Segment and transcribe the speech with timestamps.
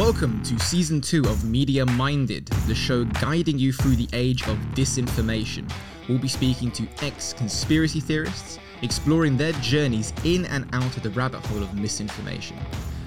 [0.00, 4.56] Welcome to season two of Media Minded, the show guiding you through the age of
[4.72, 5.70] disinformation.
[6.08, 11.10] We'll be speaking to ex conspiracy theorists, exploring their journeys in and out of the
[11.10, 12.56] rabbit hole of misinformation,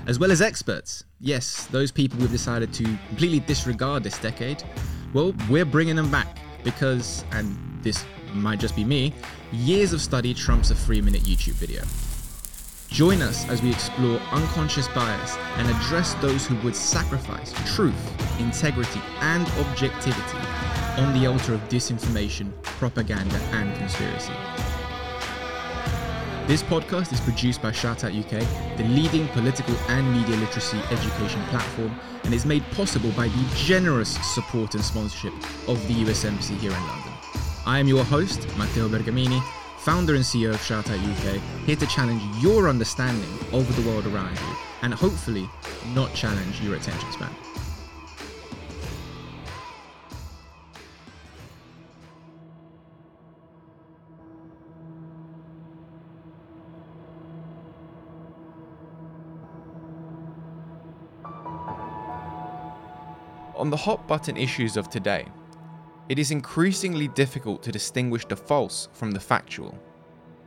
[0.06, 1.04] as well as experts.
[1.20, 4.64] Yes, those people who've decided to completely disregard this decade.
[5.16, 8.06] Well, we're bringing them back because, and this
[8.36, 9.16] might just be me,
[9.52, 11.82] years of study trumps a three minute YouTube video.
[12.94, 19.02] Join us as we explore unconscious bias and address those who would sacrifice truth, integrity,
[19.20, 20.38] and objectivity
[21.02, 24.34] on the altar of disinformation, propaganda, and conspiracy.
[26.46, 32.00] This podcast is produced by Shoutout UK, the leading political and media literacy education platform,
[32.26, 35.34] and is made possible by the generous support and sponsorship
[35.68, 37.14] of the US Embassy here in London.
[37.66, 39.42] I am your host, Matteo Bergamini,
[39.84, 44.34] founder and CEO of Shoutout UK, here to challenge your understanding of the world around
[44.40, 45.50] you and hopefully
[45.94, 47.36] not challenge your attention span.
[63.58, 65.26] On the hot button issues of today,
[66.10, 69.78] it is increasingly difficult to distinguish the false from the factual,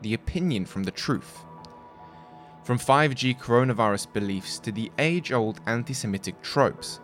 [0.02, 1.44] the opinion from the truth.
[2.62, 7.00] From 5G coronavirus beliefs to the age old anti Semitic tropes,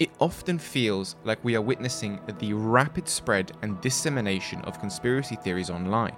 [0.00, 5.70] it often feels like we are witnessing the rapid spread and dissemination of conspiracy theories
[5.70, 6.16] online,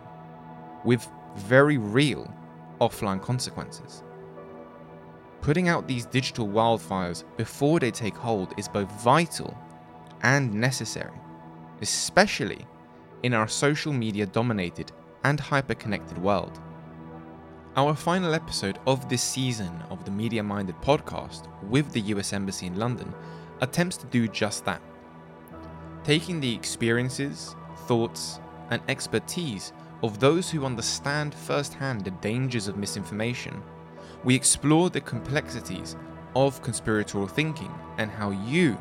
[0.84, 2.33] with very real
[2.80, 4.02] offline consequences.
[5.42, 9.56] Putting out these digital wildfires before they take hold is both vital
[10.22, 11.19] and necessary
[11.81, 12.67] especially
[13.23, 14.92] in our social media dominated
[15.25, 16.61] and hyper connected world.
[17.77, 22.67] Our final episode of this season of the Media Minded podcast with the US Embassy
[22.67, 23.14] in London
[23.61, 24.83] attempts to do just that.
[26.05, 27.55] Taking the experiences,
[27.86, 28.40] thoughts,
[28.70, 33.63] and expertise of those who understand firsthand the dangers of misinformation,
[34.24, 35.96] we explore the complexities
[36.35, 38.79] of conspiratorial thinking and how you,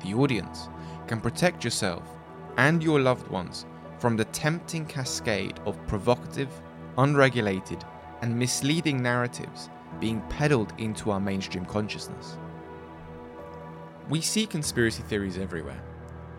[0.00, 0.68] the audience,
[1.06, 2.02] can protect yourself
[2.56, 3.66] and your loved ones
[3.98, 6.48] from the tempting cascade of provocative,
[6.98, 7.84] unregulated,
[8.22, 12.36] and misleading narratives being peddled into our mainstream consciousness.
[14.08, 15.82] We see conspiracy theories everywhere,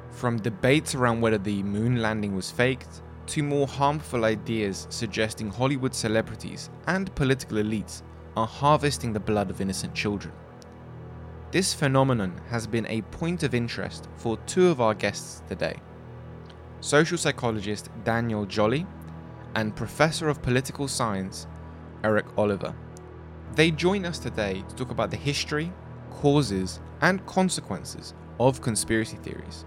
[0.10, 5.94] from debates around whether the moon landing was faked to more harmful ideas suggesting Hollywood
[5.94, 8.02] celebrities and political elites
[8.36, 10.34] are harvesting the blood of innocent children.
[11.52, 15.76] This phenomenon has been a point of interest for two of our guests today
[16.80, 18.88] social psychologist Daniel Jolley
[19.56, 21.48] and professor of political science
[22.06, 22.74] Eric Oliver.
[23.54, 25.74] They join us today to talk about the history,
[26.10, 29.66] causes, and consequences of conspiracy theories,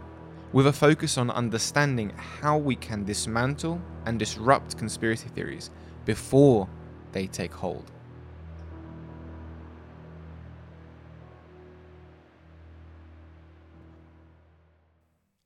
[0.54, 5.70] with a focus on understanding how we can dismantle and disrupt conspiracy theories
[6.06, 6.66] before
[7.12, 7.90] they take hold.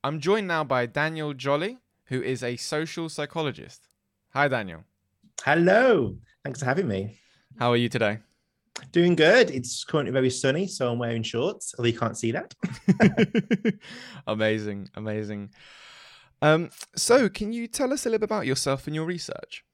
[0.05, 3.89] I'm joined now by Daniel Jolley, who is a social psychologist.
[4.33, 4.85] Hi, Daniel.
[5.43, 6.17] Hello.
[6.45, 7.19] Thanks for having me.
[7.59, 8.19] How are you today?
[8.93, 9.51] Doing good.
[9.51, 12.55] It's currently very sunny, so I'm wearing shorts, although you can't see that.
[14.29, 15.51] amazing, amazing.
[16.43, 19.65] Um, so, can you tell us a little bit about yourself and your research?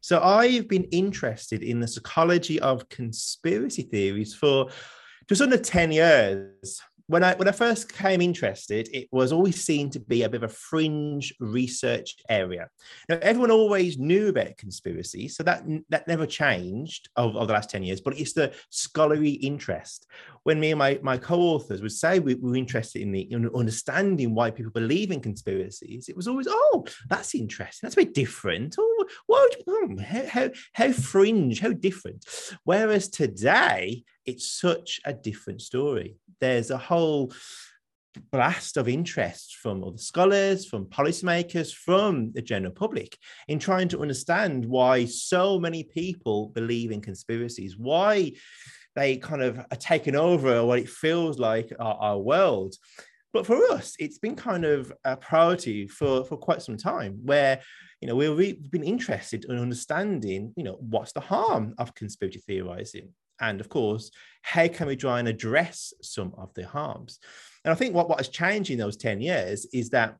[0.00, 4.68] So, I've been interested in the psychology of conspiracy theories for
[5.28, 9.88] just under 10 years when I when I first came interested, it was always seen
[9.90, 12.68] to be a bit of a fringe research area.
[13.08, 17.70] Now, everyone always knew about conspiracy, so that that never changed over, over the last
[17.70, 18.02] ten years.
[18.02, 20.06] But it's the scholarly interest.
[20.42, 23.48] When me and my my co-authors would say we, we were interested in the in
[23.54, 28.12] understanding why people believe in conspiracies, it was always oh that's interesting, that's a bit
[28.14, 28.76] different.
[28.78, 29.56] Oh, what?
[29.66, 32.26] Oh, hmm, how, how how fringe, how different.
[32.64, 36.16] Whereas today it's such a different story.
[36.38, 37.32] There's a whole
[38.30, 43.16] blast of interest from other scholars, from policymakers, from the general public
[43.48, 48.32] in trying to understand why so many people believe in conspiracies, why
[48.94, 52.74] they kind of are taking over what it feels like our, our world.
[53.32, 57.60] But for us, it's been kind of a priority for, for quite some time where,
[58.00, 63.14] you know, we've been interested in understanding, you know, what's the harm of conspiracy theorizing?
[63.40, 64.10] And of course,
[64.42, 67.18] how can we try and address some of the harms?
[67.64, 70.16] And I think what, what has changed in those 10 years is that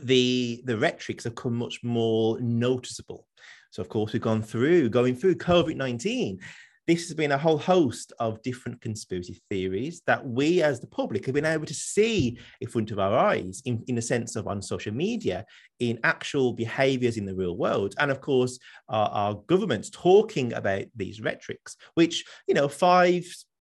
[0.00, 3.26] the, the rhetorics have become much more noticeable.
[3.70, 6.40] So, of course, we've gone through, going through COVID 19.
[6.86, 11.24] This has been a whole host of different conspiracy theories that we as the public
[11.26, 14.46] have been able to see in front of our eyes in, in the sense of
[14.46, 15.44] on social media
[15.80, 18.58] in actual behaviors in the real world and of course
[18.88, 23.24] our, our governments talking about these rhetorics which you know five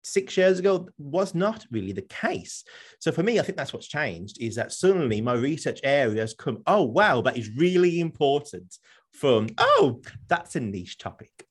[0.02, 2.64] six years ago was not really the case.
[3.00, 6.34] So for me, I think that's what's changed is that suddenly my research area has
[6.34, 8.78] come, oh, wow, that is really important
[9.14, 11.46] from, oh, that's a niche topic.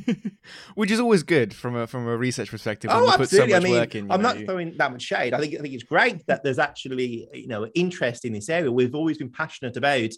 [0.74, 2.90] Which is always good from a from a research perspective.
[2.92, 3.50] Oh, absolutely.
[3.50, 5.34] So I mean, in, I'm know, not throwing that much shade.
[5.34, 8.70] I think I think it's great that there's actually you know interest in this area.
[8.70, 10.10] We've always been passionate about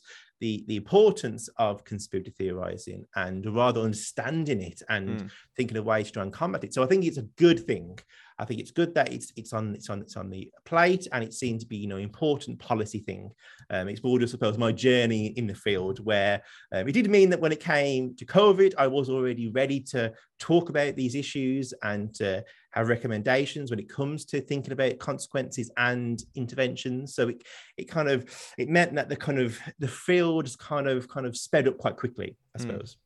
[0.42, 5.30] the, the importance of conspiracy theorizing and rather understanding it and mm.
[5.56, 6.74] thinking of ways to try and combat it.
[6.74, 7.96] So I think it's a good thing.
[8.38, 11.22] I think it's good that it's it's on it's on it's on the plate and
[11.22, 13.30] it seems to be you know important policy thing.
[13.70, 16.42] Um, it's more just I suppose my journey in the field where
[16.72, 20.12] um, it did mean that when it came to COVID, I was already ready to
[20.38, 25.70] talk about these issues and to have recommendations when it comes to thinking about consequences
[25.76, 27.14] and interventions.
[27.14, 27.42] So it
[27.76, 28.28] it kind of
[28.58, 31.96] it meant that the kind of the field kind of kind of sped up quite
[31.96, 32.70] quickly, I hmm.
[32.70, 32.94] suppose.
[32.94, 32.98] Mm.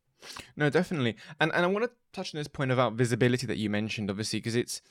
[0.57, 1.17] No, definitely.
[1.41, 4.39] And and I want to touch on this point about visibility that you mentioned, obviously,
[4.39, 4.83] because it's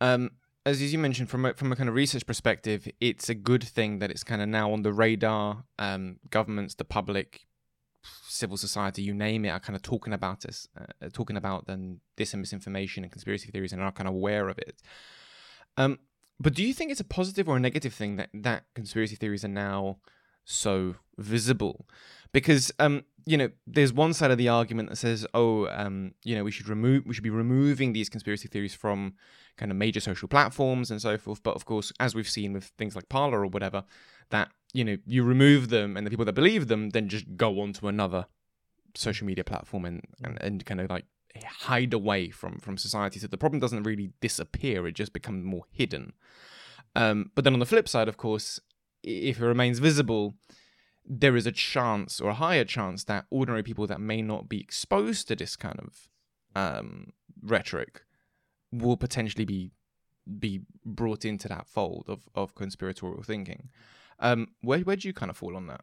[0.00, 0.30] um
[0.68, 4.00] as you mentioned from a, from a kind of research perspective, it's a good thing
[4.00, 5.64] that it's kind of now on the radar.
[5.78, 7.46] Um, governments, the public,
[8.26, 12.00] civil society, you name it, are kind of talking about us, uh, talking about then
[12.16, 14.82] this and misinformation and conspiracy theories, and are kind of aware of it.
[15.76, 15.98] Um,
[16.38, 19.44] but do you think it's a positive or a negative thing that that conspiracy theories
[19.44, 19.98] are now
[20.48, 21.86] so visible?
[22.32, 26.34] Because um, you know, there's one side of the argument that says, oh, um, you
[26.34, 29.14] know, we should remove, we should be removing these conspiracy theories from
[29.58, 31.42] kind of major social platforms and so forth.
[31.42, 33.84] But of course, as we've seen with things like Parler or whatever,
[34.30, 37.60] that you know you remove them and the people that believe them then just go
[37.60, 38.26] on to another
[38.94, 41.04] social media platform and, and, and kind of like
[41.46, 45.64] hide away from from society so the problem doesn't really disappear it just becomes more
[45.70, 46.12] hidden
[46.96, 48.60] um, but then on the flip side of course
[49.02, 50.34] if it remains visible
[51.10, 54.60] there is a chance or a higher chance that ordinary people that may not be
[54.60, 56.08] exposed to this kind of
[56.54, 57.12] um,
[57.42, 58.02] rhetoric
[58.70, 59.70] will potentially be
[60.38, 63.70] be brought into that fold of, of conspiratorial thinking
[64.20, 65.82] um, where where do you kind of fall on that?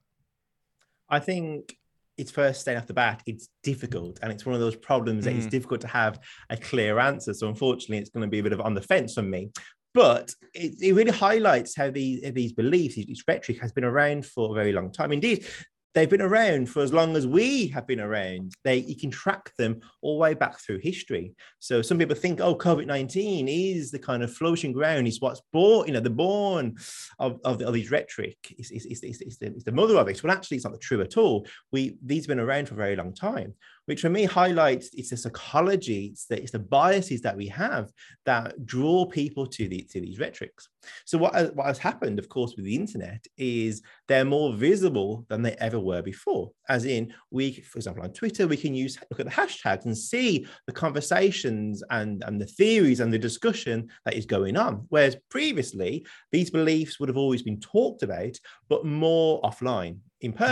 [1.10, 1.78] I think
[2.18, 4.20] it's first staying off the bat, it's difficult.
[4.22, 5.26] And it's one of those problems mm.
[5.26, 5.52] that it's mm.
[5.52, 6.20] difficult to have
[6.50, 7.34] a clear answer.
[7.34, 9.52] So unfortunately, it's going to be a bit of on the fence for me.
[9.96, 14.52] But it, it really highlights how these, these beliefs, this rhetoric has been around for
[14.52, 15.12] a very long time.
[15.14, 15.48] Indeed,
[15.94, 18.52] they've been around for as long as we have been around.
[18.66, 21.34] They you can track them all the way back through history.
[21.60, 25.08] So some people think, oh, COVID nineteen is the kind of floating ground.
[25.08, 26.76] Is what's born, you know, the born
[27.18, 28.38] of of, of these rhetoric.
[28.60, 28.70] Is
[29.40, 30.22] the, the mother of it.
[30.22, 31.48] Well, actually, it's not true at all.
[31.72, 33.54] We these have been around for a very long time
[33.86, 37.92] which for me highlights it's the psychology, it's the, it's the biases that we have
[38.26, 40.70] that draw people to, the, to these rhetorics.
[41.06, 45.26] So what, has, what has happened, of course, with the internet is they're more visible
[45.30, 46.52] than they ever were before.
[46.70, 49.98] As in, we, for example, on Twitter, we can use look at the hashtags and
[49.98, 54.86] see the conversations and, and the theories and the discussion that is going on.
[54.90, 58.38] Whereas previously, these beliefs would have always been talked about,
[58.70, 60.44] but more offline in mm-hmm.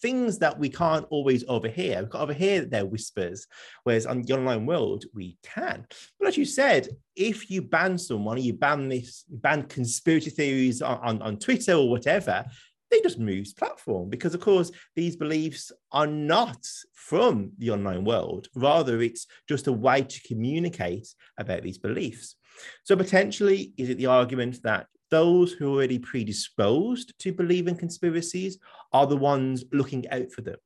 [0.00, 2.02] Things that we can't always overhear.
[2.02, 3.46] We can't overhear their whispers,
[3.84, 5.86] whereas on the online world, we can.
[6.18, 10.98] But as you said, if you ban someone, you ban this, ban conspiracy theories on,
[10.98, 12.44] on, on Twitter or whatever,
[12.90, 18.48] they just moves platform because of course these beliefs are not from the online world
[18.54, 21.08] rather it's just a way to communicate
[21.38, 22.36] about these beliefs
[22.82, 27.76] so potentially is it the argument that those who are already predisposed to believe in
[27.76, 28.58] conspiracies
[28.92, 30.56] are the ones looking out for them.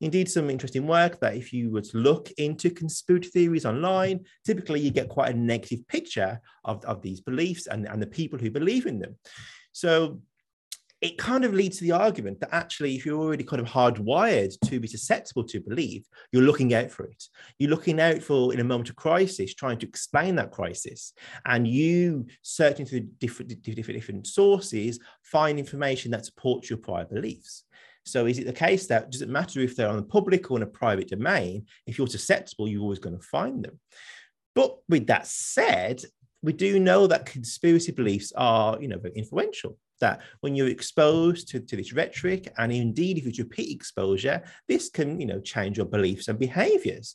[0.00, 4.80] Indeed, some interesting work that if you were to look into conspiracy theories online, typically
[4.80, 8.50] you get quite a negative picture of, of these beliefs and, and the people who
[8.50, 9.16] believe in them.
[9.72, 10.20] So
[11.02, 14.54] it kind of leads to the argument that actually, if you're already kind of hardwired
[14.64, 17.22] to be susceptible to believe, you're looking out for it.
[17.58, 21.12] You're looking out for, in a moment of crisis, trying to explain that crisis,
[21.44, 27.64] and you searching through different, different, different sources, find information that supports your prior beliefs.
[28.06, 30.56] So, is it the case that does it matter if they're on the public or
[30.56, 31.66] in a private domain?
[31.86, 33.78] If you're susceptible, you're always going to find them.
[34.54, 36.02] But with that said,
[36.42, 41.48] we do know that conspiracy beliefs are, you know, very influential that when you're exposed
[41.48, 45.76] to, to this rhetoric, and indeed if it's repeat exposure, this can, you know, change
[45.76, 47.14] your beliefs and behaviors.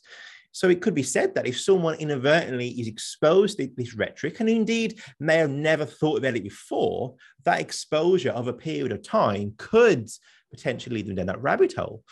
[0.52, 4.48] So it could be said that if someone inadvertently is exposed to this rhetoric, and
[4.48, 9.54] indeed may have never thought about it before, that exposure of a period of time
[9.56, 10.08] could
[10.50, 12.04] potentially lead them down that rabbit hole.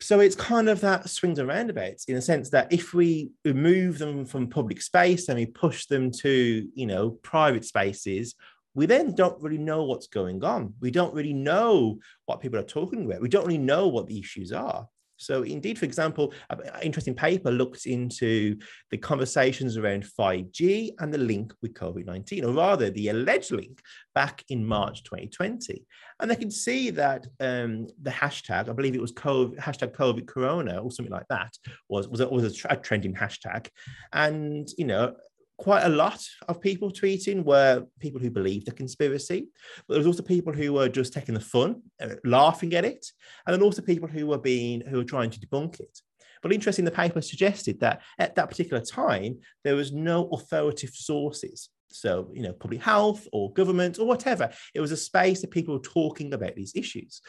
[0.00, 3.98] so it's kind of that swings and roundabouts in a sense that if we remove
[3.98, 8.34] them from public space and we push them to you know private spaces
[8.74, 12.64] we then don't really know what's going on we don't really know what people are
[12.64, 14.86] talking about we don't really know what the issues are
[15.22, 18.58] so, indeed, for example, an interesting paper looked into
[18.90, 23.80] the conversations around 5G and the link with COVID 19, or rather, the alleged link
[24.16, 25.86] back in March 2020.
[26.18, 30.26] And they can see that um, the hashtag, I believe it was COVID, hashtag COVID
[30.26, 31.52] Corona or something like that,
[31.88, 33.68] was, was, a, was a trending hashtag.
[34.12, 35.14] And, you know,
[35.62, 39.46] quite a lot of people tweeting were people who believed the conspiracy,
[39.86, 43.06] but there was also people who were just taking the fun, uh, laughing at it,
[43.46, 46.00] and then also people who were being who were trying to debunk it.
[46.42, 51.68] But interesting, the paper suggested that at that particular time there was no authoritative sources.
[51.90, 54.50] So, you know, public health or government or whatever.
[54.74, 57.20] It was a space that people were talking about these issues.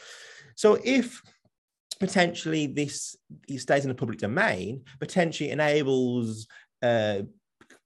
[0.56, 1.22] So if
[2.00, 3.16] potentially this
[3.56, 6.48] stays in the public domain, potentially enables
[6.82, 7.22] uh,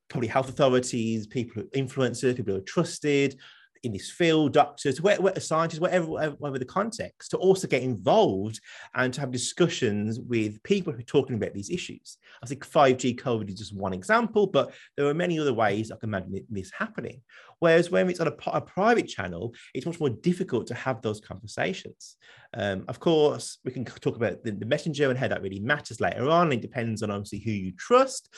[0.09, 3.39] probably health authorities, people, who influencers, people who are trusted
[3.83, 8.61] in this field, doctors, where, where, scientists, whatever, whatever the context, to also get involved
[8.95, 12.19] and to have discussions with people who are talking about these issues.
[12.43, 15.97] I think 5G COVID is just one example, but there are many other ways I
[15.97, 17.23] can imagine this happening.
[17.61, 21.21] Whereas when it's on a, a private channel, it's much more difficult to have those
[21.21, 22.17] conversations.
[22.55, 26.01] Um, of course, we can talk about the, the messenger and how that really matters
[26.01, 26.53] later on.
[26.53, 28.29] It depends on obviously who you trust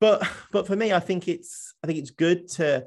[0.00, 2.84] but but for me i think it's i think it's good to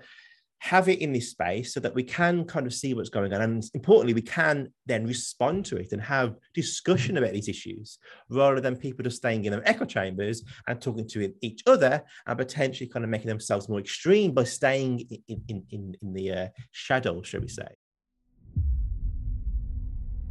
[0.60, 3.42] have it in this space so that we can kind of see what's going on.
[3.42, 7.98] And importantly we can then respond to it and have discussion about these issues
[8.30, 12.38] rather than people just staying in their echo chambers and talking to each other and
[12.38, 16.48] potentially kind of making themselves more extreme by staying in in in, in the uh,
[16.72, 17.68] shadow shall we say.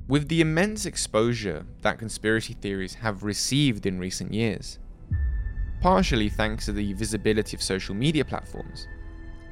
[0.09, 4.79] With the immense exposure that conspiracy theories have received in recent years
[5.81, 8.89] partially thanks to the visibility of social media platforms.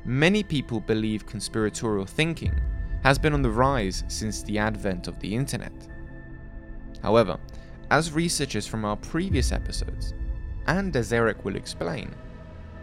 [0.05, 2.55] Many people believe conspiratorial thinking
[3.03, 5.73] has been on the rise since the advent of the internet.
[7.03, 7.39] However,
[7.91, 10.15] as researchers from our previous episodes,
[10.67, 12.15] and as Eric will explain,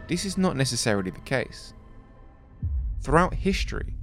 [0.07, 1.73] this is not necessarily the case.
[3.01, 3.95] Throughout history,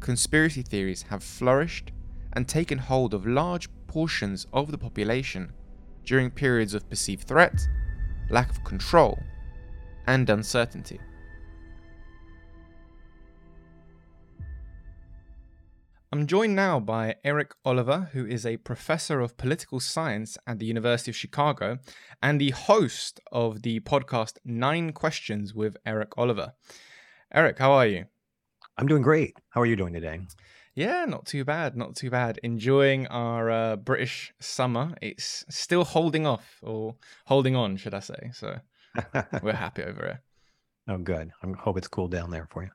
[0.00, 1.92] conspiracy theories have flourished
[2.34, 5.52] and taken hold of large portions of the population
[6.04, 7.66] during periods of perceived threat
[8.30, 9.18] lack of control,
[10.06, 11.00] and uncertainty.
[16.14, 20.66] I'm joined now by Eric Oliver, who is a professor of political science at the
[20.66, 21.78] University of Chicago
[22.22, 26.52] and the host of the podcast Nine Questions with Eric Oliver.
[27.32, 28.04] Eric, how are you?
[28.76, 29.38] I'm doing great.
[29.48, 30.20] How are you doing today?
[30.74, 32.40] Yeah, not too bad, not too bad.
[32.42, 34.94] Enjoying our uh, British summer.
[35.02, 38.30] It's still holding off, or holding on, should I say?
[38.32, 38.56] So
[39.42, 40.22] we're happy over here.
[40.88, 41.30] Oh, good.
[41.42, 42.70] I hope it's cool down there for you.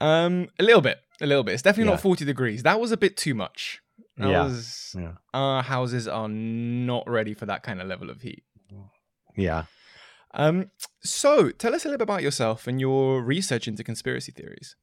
[0.00, 1.54] Um, a little bit, a little bit.
[1.54, 1.96] It's definitely yeah.
[1.96, 2.62] not forty degrees.
[2.62, 3.80] That was a bit too much.
[4.16, 4.44] That yeah.
[4.44, 5.12] Was, yeah.
[5.32, 8.44] Our houses are not ready for that kind of level of heat.
[9.36, 9.64] Yeah.
[10.34, 10.70] Um.
[11.02, 14.76] So, tell us a little bit about yourself and your research into conspiracy theories.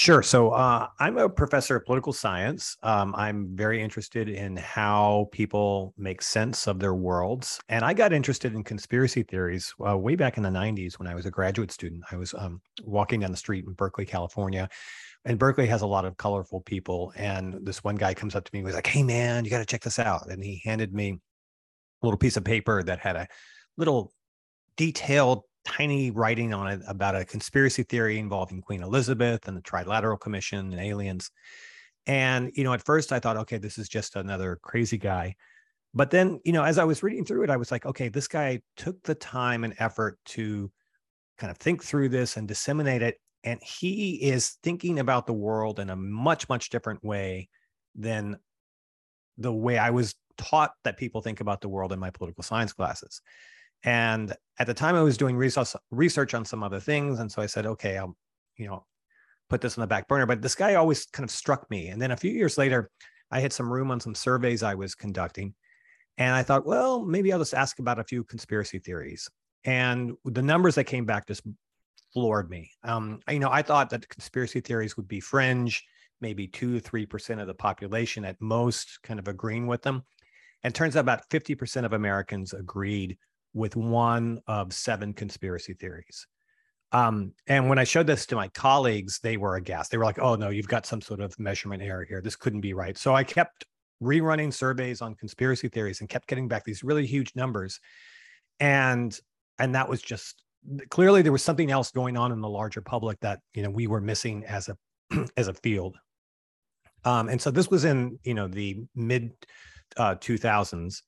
[0.00, 0.22] Sure.
[0.22, 2.74] So uh, I'm a professor of political science.
[2.82, 7.60] Um, I'm very interested in how people make sense of their worlds.
[7.68, 11.14] And I got interested in conspiracy theories uh, way back in the 90s when I
[11.14, 12.02] was a graduate student.
[12.10, 14.70] I was um, walking down the street in Berkeley, California.
[15.26, 17.12] And Berkeley has a lot of colorful people.
[17.14, 19.58] And this one guy comes up to me and was like, Hey, man, you got
[19.58, 20.30] to check this out.
[20.30, 21.18] And he handed me
[22.02, 23.28] a little piece of paper that had a
[23.76, 24.14] little
[24.78, 30.18] detailed tiny writing on it about a conspiracy theory involving Queen Elizabeth and the Trilateral
[30.18, 31.30] Commission and aliens.
[32.06, 35.36] And, you know, at first I thought, okay, this is just another crazy guy.
[35.94, 38.28] But then, you know, as I was reading through it, I was like, okay, this
[38.28, 40.70] guy took the time and effort to
[41.38, 43.20] kind of think through this and disseminate it.
[43.44, 47.48] And he is thinking about the world in a much, much different way
[47.94, 48.38] than
[49.38, 52.72] the way I was taught that people think about the world in my political science
[52.72, 53.20] classes.
[53.84, 57.40] And at the time, I was doing research research on some other things, and so
[57.40, 58.16] I said, okay, I'll
[58.56, 58.84] you know
[59.48, 60.26] put this on the back burner.
[60.26, 61.88] But this guy always kind of struck me.
[61.88, 62.90] And then a few years later,
[63.30, 65.54] I had some room on some surveys I was conducting,
[66.18, 69.28] and I thought, well, maybe I'll just ask about a few conspiracy theories.
[69.64, 71.42] And the numbers that came back just
[72.12, 72.70] floored me.
[72.82, 75.84] Um, you know, I thought that conspiracy theories would be fringe,
[76.20, 80.02] maybe two, three percent of the population at most, kind of agreeing with them.
[80.62, 83.16] And turns out about 50% of Americans agreed
[83.54, 86.26] with one of seven conspiracy theories.
[86.92, 89.90] Um, and when I showed this to my colleagues, they were aghast.
[89.90, 92.20] They were like, "Oh no, you've got some sort of measurement error here.
[92.20, 93.64] This couldn't be right." So I kept
[94.02, 97.80] rerunning surveys on conspiracy theories and kept getting back these really huge numbers.
[98.58, 99.16] And
[99.58, 100.42] and that was just
[100.90, 103.86] clearly there was something else going on in the larger public that you know we
[103.86, 104.76] were missing as a
[105.36, 105.96] as a field.
[107.04, 109.32] Um, and so this was in you know the mid
[109.96, 111.02] uh, 2000s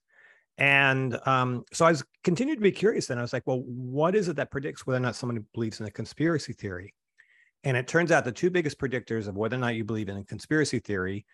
[0.58, 3.06] and um, so I was continued to be curious.
[3.06, 5.80] Then I was like, well, what is it that predicts whether or not somebody believes
[5.80, 6.94] in a conspiracy theory?
[7.64, 10.16] And it turns out the two biggest predictors of whether or not you believe in
[10.16, 11.24] a conspiracy theory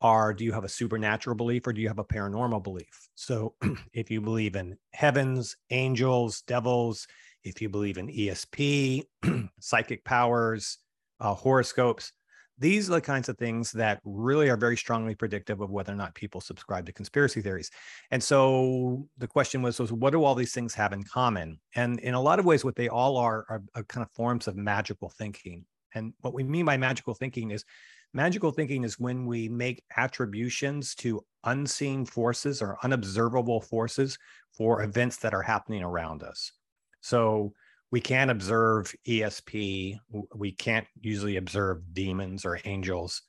[0.00, 3.08] are do you have a supernatural belief or do you have a paranormal belief?
[3.14, 3.54] So
[3.92, 7.06] if you believe in heavens, angels, devils,
[7.44, 9.04] if you believe in ESP,
[9.60, 10.78] psychic powers,
[11.20, 12.12] uh, horoscopes,
[12.58, 15.96] these are the kinds of things that really are very strongly predictive of whether or
[15.96, 17.70] not people subscribe to conspiracy theories.
[18.10, 21.58] And so the question was, was what do all these things have in common?
[21.74, 24.46] And in a lot of ways, what they all are are, are kind of forms
[24.46, 25.64] of magical thinking.
[25.94, 27.64] And what we mean by magical thinking is
[28.12, 34.16] magical thinking is when we make attributions to unseen forces or unobservable forces
[34.52, 36.52] for events that are happening around us.
[37.00, 37.52] So
[37.94, 40.00] we can't observe ESP.
[40.34, 43.22] We can't usually observe demons or angels.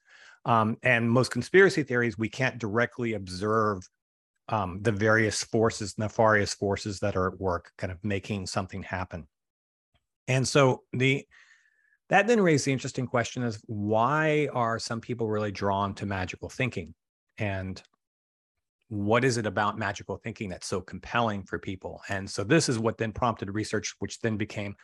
[0.44, 3.88] Um, and most conspiracy theories, we can't directly observe
[4.50, 9.28] um, the various forces, nefarious forces that are at work, kind of making something happen.
[10.28, 11.28] And so the
[12.10, 16.50] that then raised the interesting question of why are some people really drawn to magical
[16.50, 16.96] thinking?
[17.38, 17.80] And
[18.90, 22.02] what is it about magical thinking that's so compelling for people?
[22.10, 24.76] And so this is what then prompted research, which then became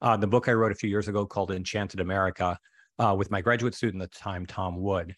[0.00, 2.58] uh, the book I wrote a few years ago called Enchanted America
[2.98, 5.14] uh, with my graduate student at the time, Tom Wood.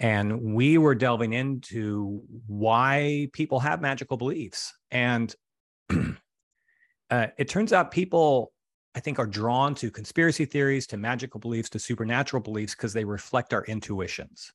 [0.00, 4.74] And we were delving into why people have magical beliefs.
[4.90, 5.34] And
[5.90, 8.52] uh, it turns out people,
[8.94, 13.04] I think, are drawn to conspiracy theories, to magical beliefs, to supernatural beliefs because they
[13.04, 14.52] reflect our intuitions.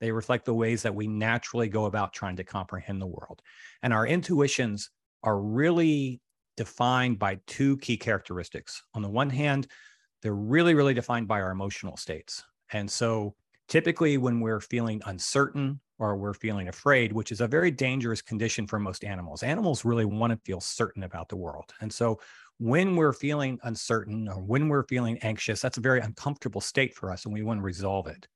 [0.00, 3.42] They reflect the ways that we naturally go about trying to comprehend the world.
[3.82, 4.90] And our intuitions
[5.22, 6.20] are really
[6.56, 8.82] defined by two key characteristics.
[8.94, 9.66] On the one hand,
[10.22, 12.42] they're really, really defined by our emotional states.
[12.72, 13.34] And so
[13.68, 18.66] typically, when we're feeling uncertain or we're feeling afraid, which is a very dangerous condition
[18.66, 21.72] for most animals, animals really want to feel certain about the world.
[21.80, 22.20] And so
[22.58, 27.12] when we're feeling uncertain or when we're feeling anxious, that's a very uncomfortable state for
[27.12, 28.26] us and we want to resolve it.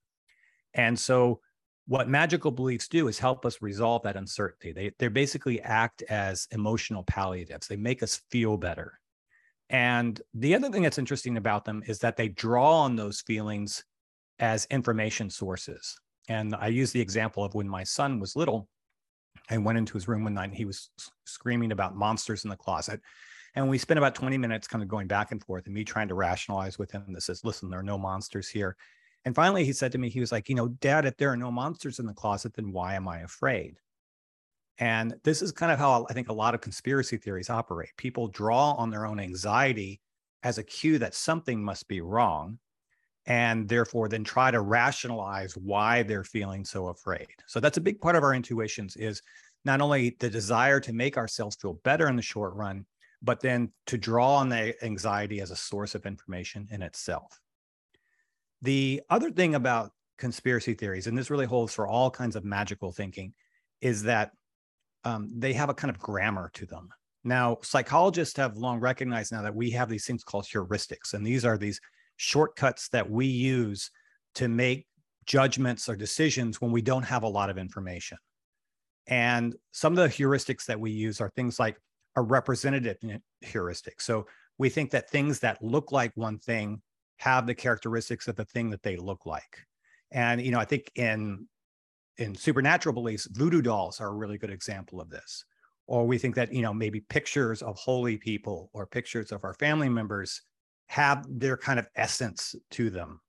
[0.75, 1.41] And so
[1.87, 4.73] what magical beliefs do is help us resolve that uncertainty.
[4.73, 7.67] They they basically act as emotional palliatives.
[7.67, 9.01] They make us feel better.
[9.69, 13.85] And the other thing that's interesting about them is that they draw on those feelings
[14.41, 15.99] as information sources.
[16.29, 18.69] And I use the example of when my son was little,
[19.49, 20.91] I went into his room one night and he was
[21.25, 23.01] screaming about monsters in the closet.
[23.55, 26.09] And we spent about 20 minutes kind of going back and forth and me trying
[26.09, 28.77] to rationalize with him that says, listen, there are no monsters here.
[29.25, 31.37] And finally, he said to me, he was like, you know, dad, if there are
[31.37, 33.79] no monsters in the closet, then why am I afraid?
[34.79, 37.91] And this is kind of how I think a lot of conspiracy theories operate.
[37.99, 40.01] People draw on their own anxiety
[40.43, 42.59] as a cue that something must be wrong,
[43.27, 47.29] and therefore then try to rationalize why they're feeling so afraid.
[47.47, 49.21] So that's a big part of our intuitions is
[49.67, 52.87] not only the desire to make ourselves feel better in the short run,
[53.21, 57.39] but then to draw on the anxiety as a source of information in itself.
[58.63, 62.93] The other thing about conspiracy theories, and this really holds for all kinds of magical
[62.93, 63.33] thinking,
[63.81, 64.33] is that
[65.05, 66.91] um, they have a kind of grammar to them.
[67.25, 71.45] Now, psychologists have long recognized now that we have these things called heuristics, and these
[71.45, 71.81] are these
[72.17, 73.91] shortcuts that we use
[74.35, 74.87] to make
[75.27, 78.19] judgments or decisions when we don't have a lot of information.
[79.07, 81.77] And some of the heuristics that we use are things like
[82.17, 82.97] a representative
[83.41, 84.01] heuristic.
[84.01, 84.27] So
[84.59, 86.83] we think that things that look like one thing
[87.21, 89.59] have the characteristics of the thing that they look like.
[90.11, 91.47] And you know, I think in
[92.17, 95.45] in supernatural beliefs, voodoo dolls are a really good example of this.
[95.87, 99.55] Or we think that you know maybe pictures of holy people or pictures of our
[99.55, 100.41] family members
[100.87, 103.21] have their kind of essence to them.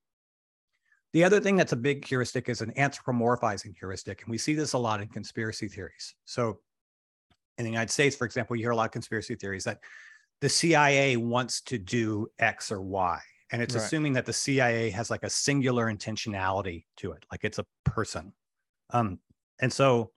[1.14, 4.72] The other thing that's a big heuristic is an anthropomorphizing heuristic, and we see this
[4.72, 6.16] a lot in conspiracy theories.
[6.24, 6.60] So,
[7.58, 9.80] in the United States, for example, you hear a lot of conspiracy theories that
[10.40, 13.20] the CIA wants to do X or Y,
[13.52, 13.84] and it's right.
[13.84, 18.34] assuming that the CIA has like a singular intentionality to it, like it's a person.
[18.92, 19.20] Um,
[19.60, 20.12] and so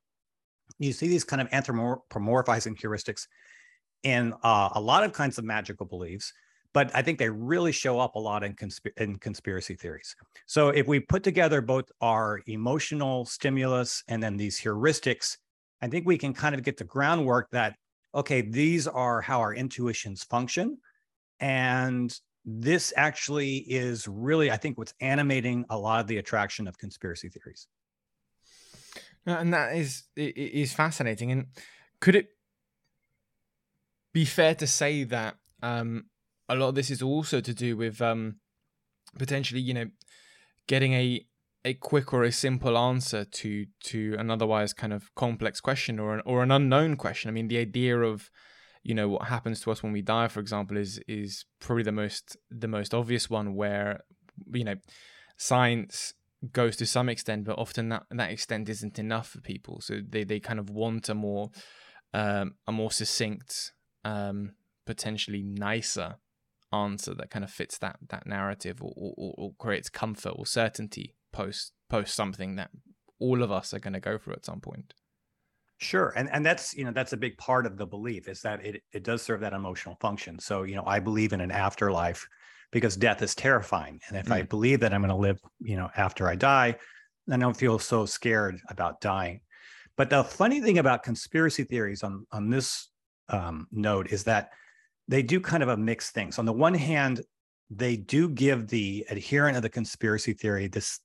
[0.78, 3.26] you see these kind of anthropomorphizing heuristics
[4.02, 6.32] in uh, a lot of kinds of magical beliefs,
[6.72, 10.14] but I think they really show up a lot in, consp- in conspiracy theories.
[10.46, 15.36] So if we put together both our emotional stimulus and then these heuristics,
[15.82, 17.76] I think we can kind of get the groundwork that
[18.14, 20.78] okay, these are how our intuitions function.
[21.40, 26.78] And this actually is really, I think, what's animating a lot of the attraction of
[26.78, 27.66] conspiracy theories.
[29.26, 31.32] and that is is fascinating.
[31.32, 31.46] And
[32.00, 32.28] could it
[34.12, 36.06] be fair to say that um,
[36.48, 38.36] a lot of this is also to do with um,
[39.18, 39.86] potentially, you know,
[40.66, 41.26] getting a
[41.64, 46.14] a quick or a simple answer to to an otherwise kind of complex question or
[46.14, 47.28] an or an unknown question.
[47.28, 48.30] I mean, the idea of
[48.84, 51.92] you know what happens to us when we die, for example, is is probably the
[51.92, 54.04] most the most obvious one where
[54.52, 54.76] you know
[55.36, 56.14] science
[56.52, 59.80] goes to some extent, but often that that extent isn't enough for people.
[59.80, 61.50] So they they kind of want a more
[62.12, 63.72] um, a more succinct,
[64.04, 64.52] um,
[64.86, 66.16] potentially nicer
[66.72, 71.14] answer that kind of fits that that narrative or, or, or creates comfort or certainty
[71.32, 72.70] post post something that
[73.18, 74.92] all of us are going to go through at some point.
[75.84, 78.64] Sure, and and that's you know that's a big part of the belief is that
[78.64, 80.38] it it does serve that emotional function.
[80.38, 82.26] So you know I believe in an afterlife
[82.72, 84.32] because death is terrifying, and if mm.
[84.32, 86.76] I believe that I'm going to live you know after I die,
[87.26, 89.40] then I don't feel so scared about dying.
[89.98, 92.88] But the funny thing about conspiracy theories on on this
[93.28, 94.52] um, note is that
[95.06, 96.32] they do kind of a mixed thing.
[96.32, 97.20] So on the one hand,
[97.68, 100.98] they do give the adherent of the conspiracy theory this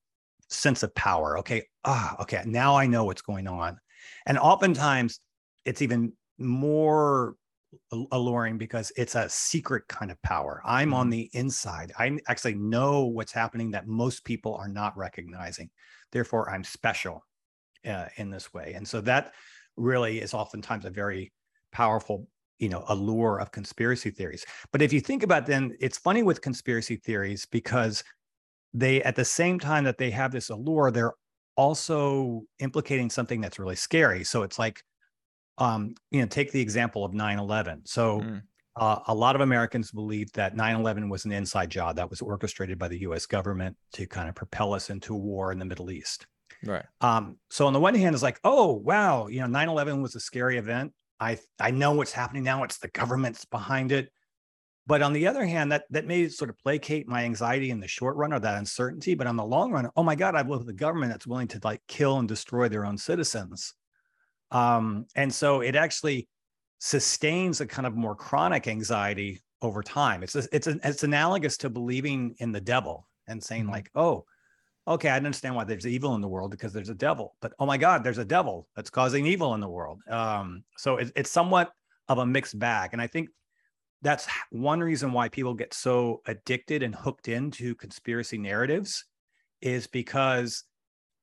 [0.47, 1.37] sense of power.
[1.39, 3.77] Okay, ah, okay, now I know what's going on.
[4.25, 5.19] And oftentimes
[5.65, 7.35] it's even more
[8.11, 10.61] alluring because it's a secret kind of power.
[10.65, 11.11] I'm on mm-hmm.
[11.11, 11.91] the inside.
[11.97, 15.69] I actually know what's happening that most people are not recognizing.
[16.11, 17.23] Therefore, I'm special
[17.85, 18.73] uh, in this way.
[18.75, 19.33] And so that
[19.77, 21.31] really is oftentimes a very
[21.71, 26.23] powerful you know allure of conspiracy theories but if you think about then it's funny
[26.23, 28.03] with conspiracy theories because
[28.73, 31.13] they at the same time that they have this allure they're
[31.59, 34.23] also implicating something that's really scary.
[34.23, 34.81] So it's like
[35.57, 38.41] um you know take the example of 9-11 so mm.
[38.77, 42.79] uh, a lot of americans believe that 9-11 was an inside job that was orchestrated
[42.79, 45.91] by the us government to kind of propel us into a war in the middle
[45.91, 46.27] east.
[46.63, 46.85] Right.
[47.01, 50.21] Um so on the one hand it's like oh wow you know 9-11 was a
[50.21, 50.93] scary event.
[51.19, 52.63] I i know what's happening now.
[52.63, 54.09] It's the government's behind it
[54.89, 57.87] but on the other hand, that that may sort of placate my anxiety in the
[57.87, 59.13] short run or that uncertainty.
[59.13, 61.47] But on the long run, oh my God, I've lived with a government that's willing
[61.49, 63.75] to like kill and destroy their own citizens.
[64.49, 66.27] Um, and so it actually
[66.79, 70.23] sustains a kind of more chronic anxiety over time.
[70.23, 73.73] It's a, it's a, it's analogous to believing in the devil and saying mm-hmm.
[73.73, 74.25] like, oh,
[74.87, 77.35] okay, I understand why there's evil in the world because there's a devil.
[77.43, 80.01] But oh my God, there's a devil that's causing evil in the world.
[80.09, 81.71] Um, so it, it's somewhat
[82.07, 82.89] of a mixed bag.
[82.93, 83.29] And I think
[84.01, 89.05] that's one reason why people get so addicted and hooked into conspiracy narratives
[89.61, 90.63] is because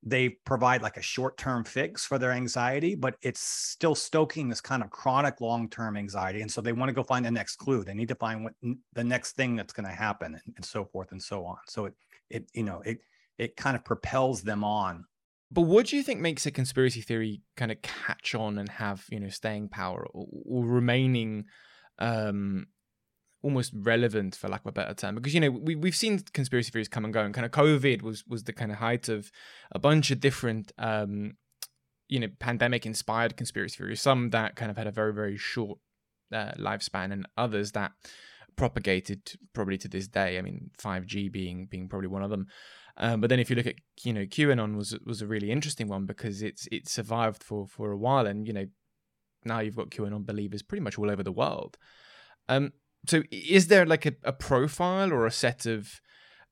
[0.03, 4.83] they provide like a short-term fix for their anxiety but it's still stoking this kind
[4.83, 7.83] of chronic long-term anxiety and so they want to go find the next clue.
[7.83, 8.53] They need to find what
[8.93, 11.57] the next thing that's going to happen and, and so forth and so on.
[11.69, 11.95] So it
[12.31, 12.99] it you know it
[13.39, 15.05] it kind of propels them on.
[15.51, 19.05] But what do you think makes a conspiracy theory kind of catch on and have
[19.11, 21.45] you know staying power or, or remaining
[21.98, 22.66] um,
[23.42, 26.70] almost relevant for lack of a better term because you know we, we've seen conspiracy
[26.70, 29.30] theories come and go and kind of covid was was the kind of height of
[29.70, 31.35] a bunch of different um
[32.09, 35.78] you know pandemic inspired conspiracy theories some that kind of had a very very short
[36.32, 37.92] uh, lifespan and others that
[38.56, 40.38] propagated probably to this day.
[40.38, 42.46] I mean 5g being being probably one of them.
[42.98, 45.88] Um, but then if you look at you know qanon was was a really interesting
[45.88, 48.66] one because it's it survived for for a while and you know
[49.46, 51.76] now you've got qanon believers pretty much all over the world.
[52.48, 52.72] Um,
[53.09, 56.00] so is there like a, a profile or a set of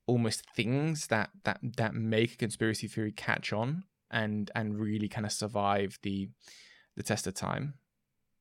[0.07, 5.27] almost things that that that make a conspiracy theory catch on and and really kind
[5.27, 6.29] of survive the
[6.97, 7.75] the test of time?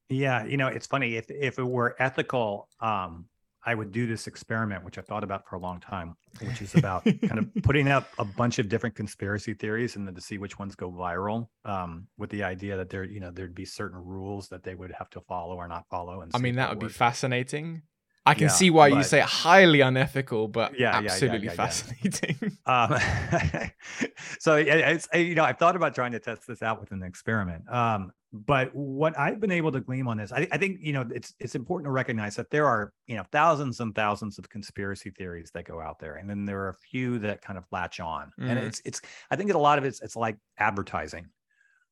[0.09, 3.25] Yeah you know it's funny if if it were ethical um
[3.65, 6.76] I would do this experiment, which I thought about for a long time, which is
[6.76, 10.38] about kind of putting out a bunch of different conspiracy theories and then to see
[10.38, 11.47] which ones go viral.
[11.63, 14.91] Um, with the idea that there, you know, there'd be certain rules that they would
[14.91, 16.21] have to follow or not follow.
[16.21, 17.84] And I mean, that would be fascinating.
[18.26, 21.56] I can yeah, see why but, you say highly unethical, but yeah, absolutely yeah, yeah,
[21.56, 22.58] fascinating.
[22.65, 22.95] Um,
[24.39, 27.69] so it's you know I've thought about trying to test this out with an experiment.
[27.69, 31.06] Um, but what I've been able to glean on this, I, I, think you know
[31.13, 35.12] it's it's important to recognize that there are you know thousands and thousands of conspiracy
[35.12, 38.00] theories that go out there, and then there are a few that kind of latch
[38.00, 38.50] on, mm.
[38.50, 41.28] and it's it's I think that a lot of it's it's like advertising,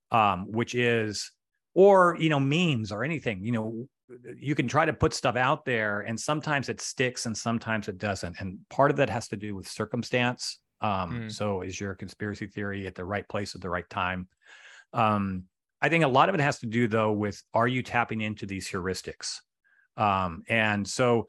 [0.09, 1.31] um, which is
[1.75, 3.87] or you know memes or anything you know
[4.37, 7.97] you can try to put stuff out there and sometimes it sticks and sometimes it
[7.97, 11.31] doesn't and part of that has to do with circumstance um, mm.
[11.31, 14.27] so is your conspiracy theory at the right place at the right time
[14.91, 15.45] um,
[15.81, 18.45] i think a lot of it has to do though with are you tapping into
[18.45, 19.37] these heuristics
[19.97, 21.27] um, and so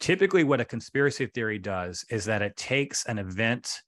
[0.00, 3.80] typically what a conspiracy theory does is that it takes an event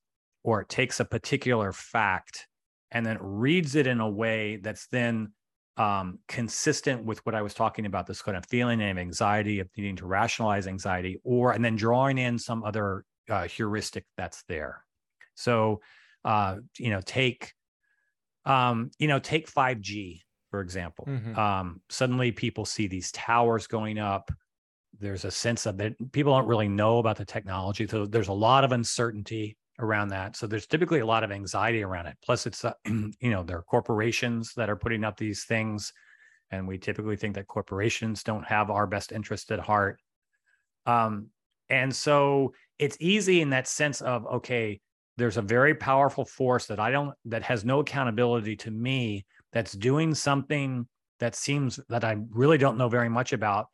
[0.45, 2.47] or it takes a particular fact
[2.93, 5.33] and then reads it in a way that's then
[5.77, 9.69] um, consistent with what I was talking about this kind of feeling of anxiety, of
[9.77, 14.83] needing to rationalize anxiety, or and then drawing in some other uh, heuristic that's there.
[15.35, 15.81] So,
[16.25, 17.53] uh, you know, take,
[18.47, 21.07] um, you know, take 5G, for example.
[21.07, 21.37] Mhm.
[21.37, 24.31] Um, suddenly people see these towers going up.
[24.99, 27.87] There's a sense of that people don't really know about the technology.
[27.87, 30.37] So there's a lot of uncertainty around that.
[30.37, 32.17] So there's typically a lot of anxiety around it.
[32.25, 35.93] Plus, it's, uh, you know, there are corporations that are putting up these things.
[36.51, 40.01] And we typically think that corporations don't have our best interest at heart.
[40.87, 41.31] Um,
[41.69, 44.81] and so it's easy in that sense of, okay,
[45.17, 49.73] there's a very powerful force that I don't, that has no accountability to me, that's
[49.73, 50.87] doing something
[51.21, 53.69] that seems that I really don't know very much about.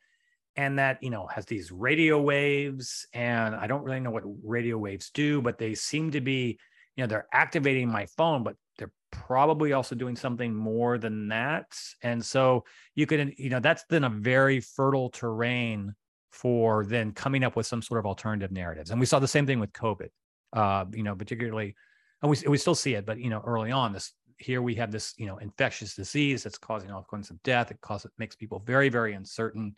[0.55, 3.07] And that, you know, has these radio waves.
[3.11, 6.59] And I don't really know what radio waves do, but they seem to be,
[6.95, 11.75] you know, they're activating my phone, but they're probably also doing something more than that.
[12.03, 15.95] And so you can, you know, that's then a very fertile terrain
[16.31, 18.91] for then coming up with some sort of alternative narratives.
[18.91, 20.09] And we saw the same thing with COVID,
[20.53, 21.75] uh, you know, particularly,
[22.21, 24.91] and we, we still see it, but, you know, early on this, here we have
[24.91, 27.71] this, you know, infectious disease that's causing all kinds of death.
[27.71, 29.75] It causes, makes people very, very uncertain.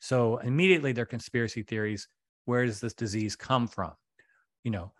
[0.00, 2.08] So immediately there are conspiracy theories.
[2.44, 3.92] Where does this disease come from?
[4.64, 4.92] You know,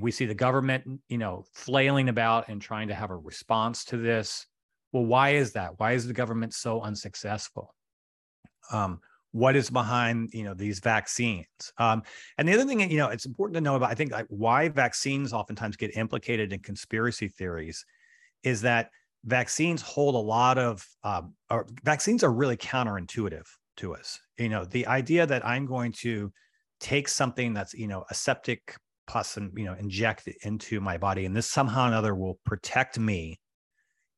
[0.00, 3.96] we see the government, you know, flailing about and trying to have a response to
[3.96, 4.46] this.
[4.92, 5.78] Well, why is that?
[5.78, 7.74] Why is the government so unsuccessful?
[8.72, 9.00] Um,
[9.32, 11.46] what is behind you know these vaccines?
[11.78, 12.02] Um,
[12.36, 14.68] and the other thing you know it's important to know about i think like why
[14.68, 17.84] vaccines oftentimes get implicated in conspiracy theories
[18.42, 18.90] is that
[19.24, 24.20] vaccines hold a lot of um, or vaccines are really counterintuitive to us.
[24.38, 26.32] You know the idea that i'm going to
[26.80, 30.98] take something that's you know a septic pus and you know inject it into my
[30.98, 33.40] body and this somehow or another will protect me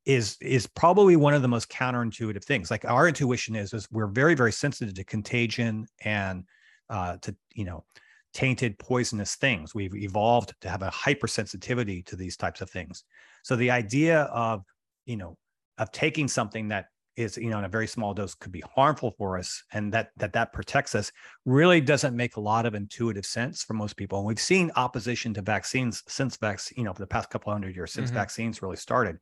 [0.05, 2.71] is is probably one of the most counterintuitive things.
[2.71, 6.43] Like our intuition is is we're very very sensitive to contagion and
[6.89, 7.85] uh, to you know
[8.33, 9.75] tainted poisonous things.
[9.75, 13.03] We've evolved to have a hypersensitivity to these types of things.
[13.43, 14.63] So the idea of
[15.05, 15.37] you know
[15.77, 16.87] of taking something that
[17.17, 20.11] is you know in a very small dose could be harmful for us and that
[20.17, 21.11] that that protects us
[21.45, 24.17] really doesn't make a lot of intuitive sense for most people.
[24.19, 27.75] And we've seen opposition to vaccines since vaccine you know for the past couple hundred
[27.75, 28.15] years since Mhm.
[28.15, 29.17] vaccines really started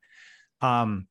[0.62, 1.08] um,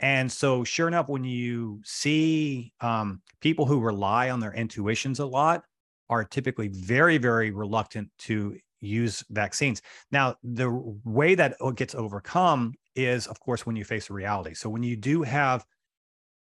[0.00, 5.26] and so, sure enough, when you see um, people who rely on their intuitions a
[5.26, 5.62] lot,
[6.10, 9.80] are typically very, very reluctant to use vaccines.
[10.10, 10.70] Now, the
[11.04, 14.54] way that gets overcome is, of course, when you face reality.
[14.54, 15.64] So, when you do have,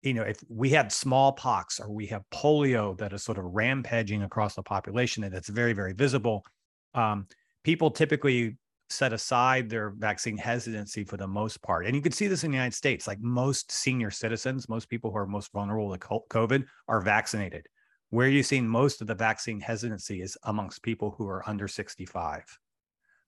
[0.03, 4.23] you know, if we have smallpox or we have polio that is sort of rampaging
[4.23, 6.45] across the population and it's very, very visible,
[6.93, 7.27] um,
[7.65, 8.57] people typically
[8.89, 11.85] set aside their vaccine hesitancy for the most part.
[11.85, 13.07] And you can see this in the United States.
[13.07, 17.67] Like most senior citizens, most people who are most vulnerable to COVID are vaccinated.
[18.09, 22.43] Where you're seeing most of the vaccine hesitancy is amongst people who are under 65.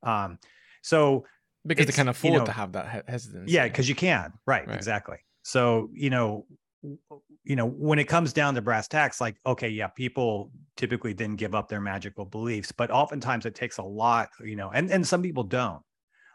[0.04, 0.40] Um,
[0.82, 1.26] so
[1.66, 3.52] because they can you afford know- to have that hesitancy.
[3.54, 4.34] yeah, because you can.
[4.48, 4.76] Right, Right.
[4.76, 5.18] exactly.
[5.44, 6.46] So, you know,
[6.84, 11.36] you know, when it comes down to brass tacks, like, okay, yeah, people typically then
[11.36, 15.06] give up their magical beliefs, but oftentimes it takes a lot, you know, and and
[15.06, 15.82] some people don't.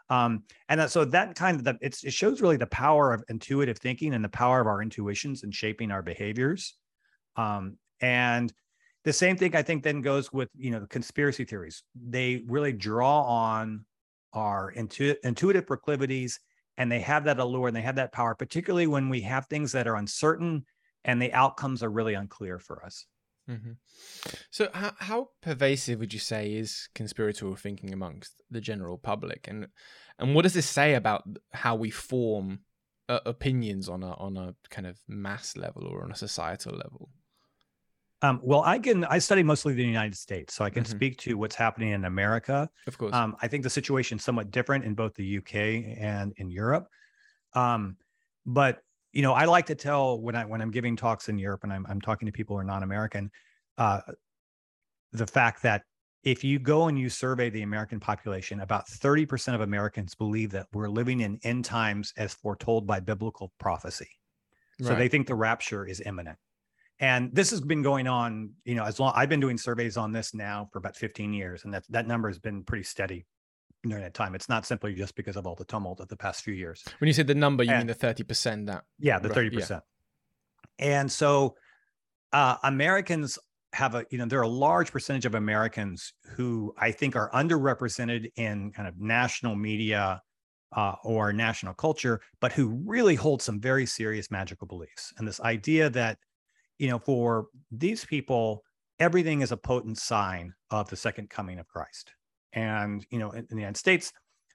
[0.09, 4.13] Um, and so that kind of the, it shows really the power of intuitive thinking
[4.13, 6.75] and the power of our intuitions in shaping our behaviors.
[7.35, 8.53] Um, and
[9.03, 11.83] the same thing I think then goes with you know the conspiracy theories.
[11.95, 13.85] They really draw on
[14.33, 16.39] our intu- intuitive proclivities
[16.77, 19.71] and they have that allure and they have that power, particularly when we have things
[19.71, 20.65] that are uncertain
[21.03, 23.05] and the outcomes are really unclear for us.
[23.47, 23.73] hmm
[24.51, 29.67] So, how, how pervasive would you say is conspiratorial thinking amongst the general public, and
[30.19, 32.59] and what does this say about how we form
[33.09, 37.09] uh, opinions on a on a kind of mass level or on a societal level?
[38.21, 40.89] Um, well, I can I study mostly the United States, so I can Mhm.
[40.89, 42.69] speak to what's happening in America.
[42.87, 43.15] Of course.
[43.15, 46.87] Um, I think the situation is somewhat different in both the UK and in Europe.
[47.53, 47.97] Um,
[48.45, 51.63] but you know, I like to tell when I when I'm giving talks in Europe
[51.63, 53.31] and I'm I'm talking to people who are non-American,
[53.77, 54.01] uh,
[55.11, 55.83] the fact that
[56.23, 60.67] if you go and you survey the American population, about 30% of Americans believe that
[60.73, 64.09] we're living in end times as foretold by biblical prophecy.
[64.81, 66.39] So they think the rapture is imminent.
[66.99, 70.11] And this has been going on, you know, as long I've been doing surveys on
[70.11, 73.25] this now for about 15 years, and that that number has been pretty steady
[73.83, 74.33] during that time.
[74.33, 76.83] It's not simply just because of all the tumult of the past few years.
[76.99, 79.49] when you say the number, you mean the thirty percent that Yeah, the Right, thirty
[79.55, 79.59] yeah.
[79.59, 79.83] percent.
[80.79, 81.55] And so
[82.33, 83.37] uh, Americans
[83.73, 87.29] have a, you know, there are a large percentage of Americans who I think are
[87.31, 90.21] underrepresented in kind of national media
[90.75, 95.13] uh, or national culture, but who really hold some very serious magical beliefs.
[95.17, 96.17] And this idea that,
[96.77, 98.63] you know, for these people,
[98.99, 102.11] everything is a potent sign of the second coming of Christ.
[102.53, 104.11] And, you know, in, in the United States,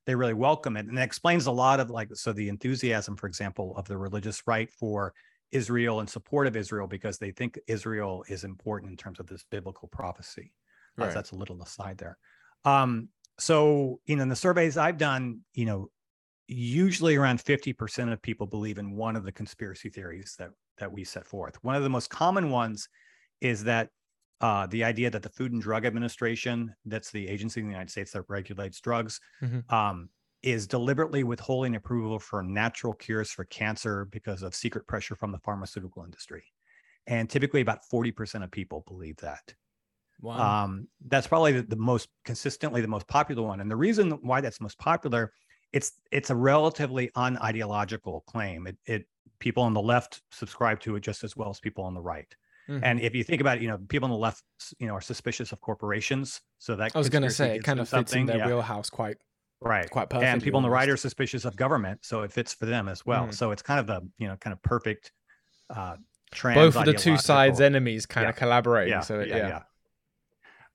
[0.06, 0.86] they really welcome it.
[0.86, 4.42] And it explains a lot of like, so the enthusiasm, for example, of the religious
[4.46, 5.14] right for
[5.52, 9.44] Israel and support of Israel because they think Israel is important in terms of this
[9.50, 10.52] biblical prophecy.
[10.98, 11.10] Uh, right.
[11.10, 12.18] Uh, that's a little aside there.
[12.64, 13.08] Um,
[13.38, 15.90] so, you know, in the surveys I've done, you know,
[16.48, 21.04] usually around 50% of people believe in one of the conspiracy theories that that we
[21.04, 21.62] set forth.
[21.62, 22.88] One of the most common ones
[23.40, 23.88] is that
[24.40, 27.90] uh, the idea that the Food and Drug Administration, that's the agency in the United
[27.90, 29.72] States that regulates drugs, mm-hmm.
[29.74, 30.08] um,
[30.42, 35.38] is deliberately withholding approval for natural cures for cancer because of secret pressure from the
[35.38, 36.42] pharmaceutical industry.
[37.06, 39.54] And typically, about 40% of people believe that.
[40.20, 40.64] Wow.
[40.64, 43.60] Um, that's probably the, the, most consistently the most popular one.
[43.60, 45.32] And the reason why that's most popular,
[45.72, 48.66] it's it's a relatively unideological claim.
[48.66, 49.06] It, it
[49.38, 52.34] people on the left subscribe to it just as well as people on the right.
[52.68, 52.84] Mm-hmm.
[52.84, 54.44] And if you think about it, you know, people on the left,
[54.78, 56.40] you know, are suspicious of corporations.
[56.58, 58.46] So that I was going to say it kind of fits in their yeah.
[58.46, 59.16] wheelhouse quite
[59.60, 60.28] right, quite perfect.
[60.28, 63.04] And people on the right are suspicious of government, so it fits for them as
[63.04, 63.26] well.
[63.26, 63.34] Mm.
[63.34, 65.10] So it's kind of the you know kind of perfect.
[65.68, 65.96] Uh,
[66.42, 68.30] Both of the two sides' enemies kind yeah.
[68.30, 68.92] of collaborating.
[68.92, 69.00] Yeah.
[69.00, 69.62] So it, yeah,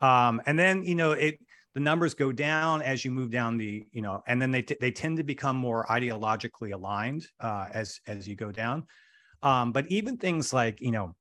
[0.02, 0.28] yeah.
[0.28, 1.40] Um, and then you know it
[1.78, 4.78] the numbers go down as you move down the you know and then they t-
[4.82, 8.84] they tend to become more ideologically aligned uh, as as you go down
[9.44, 11.14] um, but even things like you know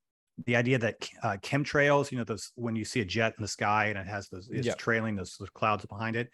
[0.46, 3.48] the idea that uh, chemtrails, you know, those when you see a jet in the
[3.48, 4.76] sky and it has those, it's yep.
[4.76, 6.28] trailing those, those, clouds behind it.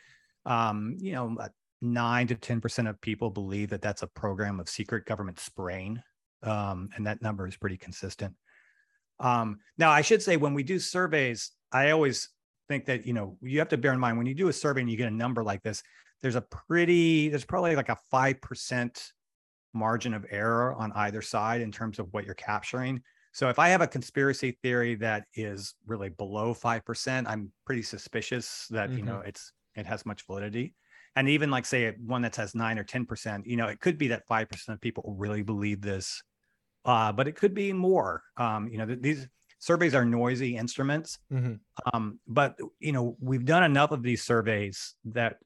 [0.45, 1.37] Um, you know,
[1.81, 6.03] nine to ten percent of people believe that that's a program of secret government spraying,
[6.43, 8.35] um, and that number is pretty consistent.
[9.21, 12.29] Um, now, I should say when we do surveys, I always
[12.69, 14.81] think that you know you have to bear in mind when you do a survey
[14.81, 15.83] and you get a number like this,
[16.21, 19.13] there's a pretty, there's probably like a five percent
[19.75, 23.03] margin of error on either side in terms of what you're capturing.
[23.33, 28.67] So if I have a conspiracy theory that is really below 5%, I'm pretty suspicious
[28.71, 28.99] that, mm-hmm.
[28.99, 29.29] you know, mm-hmm.
[29.29, 30.75] it's it has much validity.
[31.17, 34.09] And even like say one that has 9 or 10%, you know, it could be
[34.09, 36.23] that 5% of people really believe this.
[36.85, 38.23] Uh, but it could be more.
[38.37, 39.29] Um, you know, th- these
[39.63, 41.21] surveys are noisy instruments.
[41.33, 41.55] Mm-hmm.
[41.95, 45.37] Um, but you know, we've done enough of these surveys that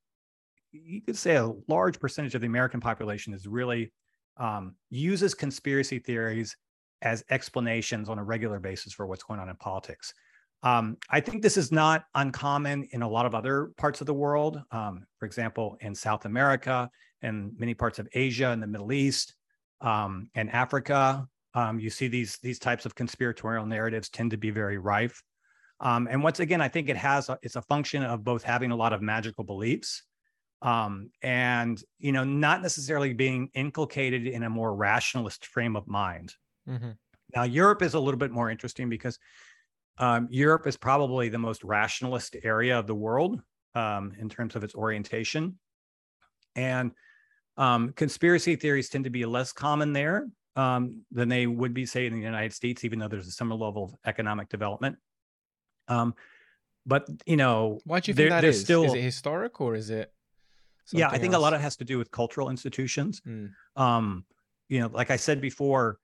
[0.73, 3.93] you could say a large percentage of the American population is really
[4.39, 6.57] um, uses conspiracy theories
[7.03, 10.15] as explanations on a regular basis for what's going on in politics.
[10.63, 14.15] Um, I think this is not uncommon in a lot of other parts of the
[14.15, 14.63] world.
[14.71, 19.35] Um, for example, in South America and many parts of Asia and the Middle East
[19.83, 24.51] um, and Africa, um, you see these these types of conspiratorial narratives tend to be
[24.51, 25.23] very rife.
[25.81, 28.71] Um, and once again, I think it has a, it's a function of both having
[28.71, 30.03] a lot of magical beliefs
[30.62, 36.35] um, and you know not necessarily being inculcated in a more rationalist frame of mind.
[36.69, 36.90] Mm-hmm.
[37.35, 39.19] Now, Europe is a little bit more interesting because
[39.99, 43.40] um, Europe is probably the most rationalist area of the world
[43.75, 45.59] um, in terms of its orientation.
[46.55, 46.92] And
[47.57, 52.07] um, conspiracy theories tend to be less common there um, than they would be, say,
[52.07, 54.97] in the United States, even though there's a similar level of economic development.
[55.88, 56.14] Um,
[56.87, 58.61] but you know, why do you think that is?
[58.61, 60.12] Still, is it historic or is it?
[60.92, 61.40] Yeah, I think else?
[61.40, 63.21] a lot of it has to do with cultural institutions.
[63.27, 63.51] Mm.
[63.75, 64.25] Um,
[64.69, 65.99] you know, like I said before,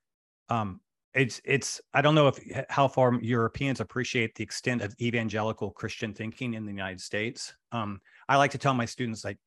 [0.48, 0.80] um,
[1.14, 2.38] it's it's I don't know if
[2.68, 7.54] how far Europeans appreciate the extent of evangelical Christian thinking in the United States.
[7.70, 9.38] Um, I like to tell my students like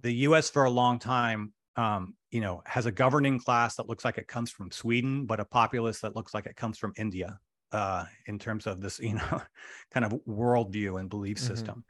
[0.00, 0.48] the U.S.
[0.48, 4.28] for a long time, um, you know, has a governing class that looks like it
[4.28, 7.40] comes from Sweden, but a populace that looks like it comes from India
[7.72, 9.42] uh, in terms of this, you know,
[9.90, 11.46] kind of worldview and belief mm-hmm.
[11.46, 11.84] system.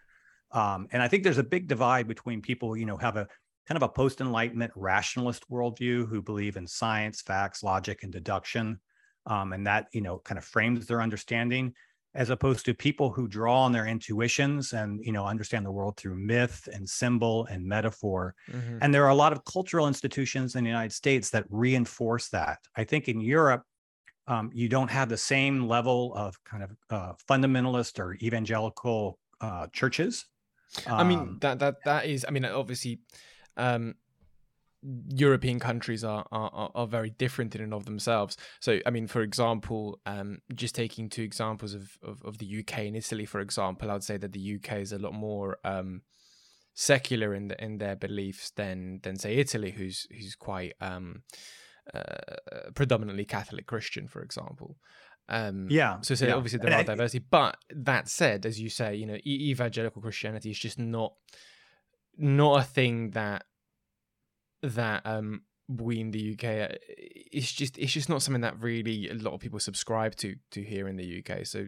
[0.52, 3.26] Um, and I think there's a big divide between people, you know, have a
[3.66, 8.78] kind of a post Enlightenment rationalist worldview who believe in science, facts, logic, and deduction.
[9.26, 11.74] Um, and that, you know, kind of frames their understanding
[12.14, 15.96] as opposed to people who draw on their intuitions and you know understand the world
[15.96, 18.34] through myth and symbol and metaphor.
[18.50, 18.78] Mm-hmm.
[18.82, 22.58] and there are a lot of cultural institutions in the united states that reinforce that.
[22.76, 23.62] I think in europe
[24.26, 29.66] um, you don't have the same level of kind of uh, fundamentalist or evangelical uh,
[29.72, 30.26] churches.
[30.86, 33.00] Um, i mean um, that that that is i mean obviously
[33.56, 33.94] um,
[34.82, 38.36] European countries are, are are very different in and of themselves.
[38.60, 42.78] So, I mean, for example, um, just taking two examples of, of, of, the UK
[42.80, 46.02] and Italy, for example, I would say that the UK is a lot more um,
[46.74, 51.24] secular in the, in their beliefs than than say Italy, who's who's quite um,
[51.94, 54.76] uh, predominantly Catholic Christian, for example.
[55.28, 56.00] Um, yeah.
[56.00, 56.34] So, so yeah.
[56.34, 60.02] obviously there and are I, diversity, but that said, as you say, you know, evangelical
[60.02, 61.14] Christianity is just not
[62.16, 63.44] not a thing that
[64.62, 69.08] that um, we in the UK, uh, it's just it's just not something that really
[69.08, 71.46] a lot of people subscribe to to here in the UK.
[71.46, 71.66] So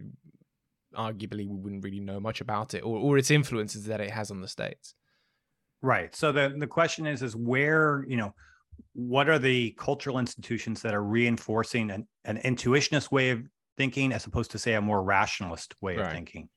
[0.96, 4.30] arguably, we wouldn't really know much about it or or its influences that it has
[4.30, 4.94] on the states.
[5.80, 6.14] Right.
[6.14, 8.34] So the the question is is where you know
[8.94, 13.42] what are the cultural institutions that are reinforcing an, an intuitionist way of
[13.76, 16.06] thinking as opposed to say a more rationalist way right.
[16.06, 16.48] of thinking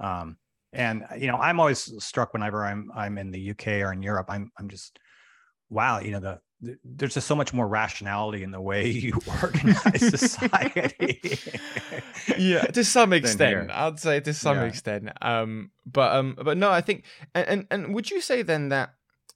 [0.00, 0.36] um,
[0.72, 4.26] and you know i'm always struck whenever i'm i'm in the uk or in europe
[4.28, 4.98] i'm i'm just
[5.70, 9.18] wow you know the, the there's just so much more rationality in the way you
[9.42, 11.38] organize society
[12.38, 14.64] yeah to some extent i'd say to some yeah.
[14.64, 17.04] extent um but um but no i think
[17.34, 18.94] and, and and would you say then that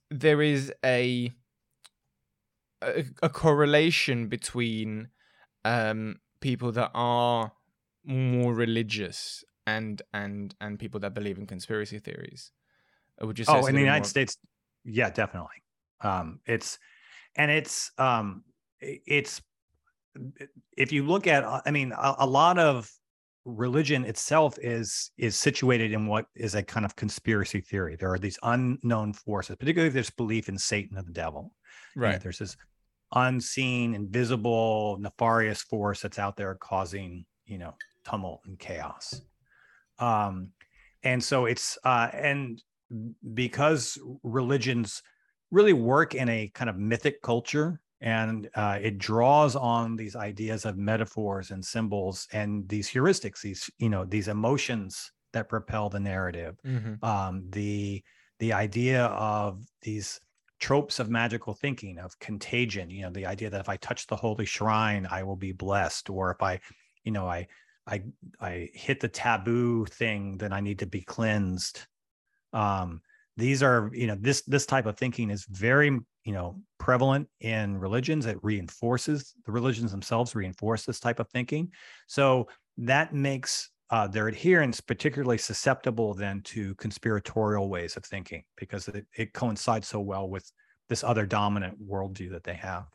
[0.09, 1.31] there is a
[2.81, 5.09] a, a correlation between
[5.63, 7.53] um, people that are
[8.03, 12.51] more religious and and and people that believe in conspiracy theories.
[13.19, 13.53] Would you say?
[13.53, 14.09] Oh, in the United more...
[14.09, 14.37] States,
[14.83, 15.49] yeah, definitely.
[16.03, 16.79] Um, it's
[17.35, 18.43] and it's um,
[18.81, 19.41] it's
[20.77, 22.89] if you look at, I mean, a, a lot of
[23.45, 27.95] religion itself is is situated in what is a kind of conspiracy theory.
[27.95, 31.53] There are these unknown forces, particularly there's belief in Satan or the devil.
[31.95, 32.21] Right.
[32.21, 32.55] there's this
[33.13, 37.75] unseen, invisible, nefarious force that's out there causing, you know,
[38.05, 39.21] tumult and chaos.
[39.99, 40.49] Um,
[41.03, 42.61] and so it's uh, and
[43.33, 45.01] because religions
[45.51, 50.65] really work in a kind of mythic culture and uh, it draws on these ideas
[50.65, 55.99] of metaphors and symbols and these heuristics these you know these emotions that propel the
[55.99, 57.03] narrative mm-hmm.
[57.05, 58.03] um, the
[58.39, 60.19] the idea of these
[60.59, 64.15] tropes of magical thinking of contagion you know the idea that if i touch the
[64.15, 66.59] holy shrine i will be blessed or if i
[67.03, 67.47] you know i
[67.87, 68.01] i
[68.39, 71.81] i hit the taboo thing then i need to be cleansed
[72.53, 73.01] um
[73.37, 75.87] these are you know this this type of thinking is very
[76.25, 81.69] you know prevalent in religions it reinforces the religions themselves reinforce this type of thinking
[82.07, 88.87] so that makes uh, their adherents particularly susceptible then to conspiratorial ways of thinking because
[88.87, 90.49] it, it coincides so well with
[90.87, 92.85] this other dominant worldview that they have.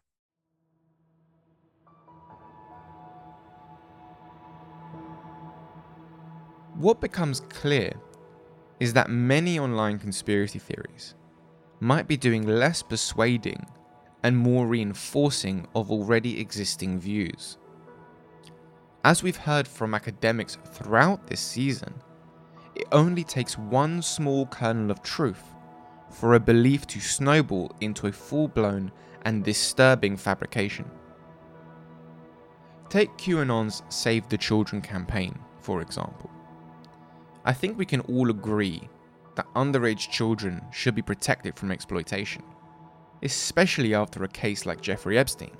[6.75, 7.93] What becomes clear
[8.81, 11.15] is that many online conspiracy theories
[11.81, 13.65] might be doing less persuading
[14.23, 17.59] and more reinforcing of already existing views.
[19.05, 21.95] As we've heard from academics throughout this season,
[22.75, 25.43] it only takes one small kernel of truth
[26.11, 28.91] for a belief to snowball into a full blown
[29.23, 30.91] and disturbing fabrication.
[32.89, 36.31] Take QAnon's Save the Children campaign, for example.
[37.47, 38.89] I think we can all agree
[39.37, 42.43] that underage children should be protected from exploitation,
[43.23, 45.57] especially after a case like Jeffrey Epstein.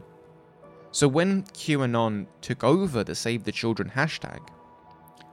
[0.91, 4.41] So when QAnon took over the Save the Children hashtag,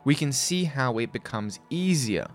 [0.04, 2.28] we can see how it becomes easier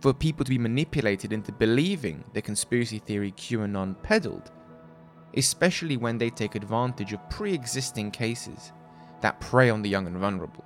[0.00, 4.50] for people to be manipulated into believing the conspiracy theory QAnon peddled,
[5.36, 8.72] especially when they take advantage of pre existing cases
[9.20, 10.64] that prey on the young and vulnerable.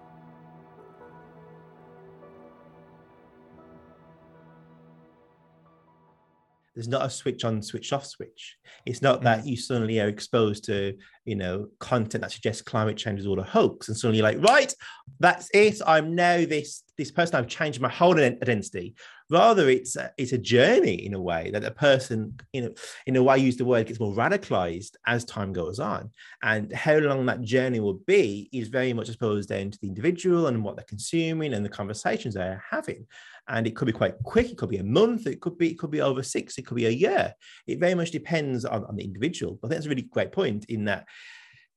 [6.79, 8.57] There's not a switch on, switch off switch.
[8.87, 9.47] It's not that mm.
[9.47, 13.43] you suddenly are exposed to, you know, content that suggests climate change is all a
[13.43, 14.73] hoax, and suddenly you're like, right,
[15.19, 15.81] that's it.
[15.85, 17.35] I'm now this this person.
[17.35, 18.95] I've changed my whole identity.
[19.31, 22.75] Rather, it's a, it's a journey in a way that a person, you know,
[23.07, 26.11] in a way, I use the word gets more radicalized as time goes on,
[26.43, 29.89] and how long that journey will be is very much, I suppose, down to the
[29.89, 33.07] individual and what they're consuming and the conversations they're having
[33.49, 34.51] and it could be quite quick.
[34.51, 35.27] It could be a month.
[35.27, 36.59] It could be it could be over six.
[36.59, 37.35] It could be a year.
[37.67, 39.59] It very much depends on, on the individual.
[39.61, 41.07] But that's a really great point in that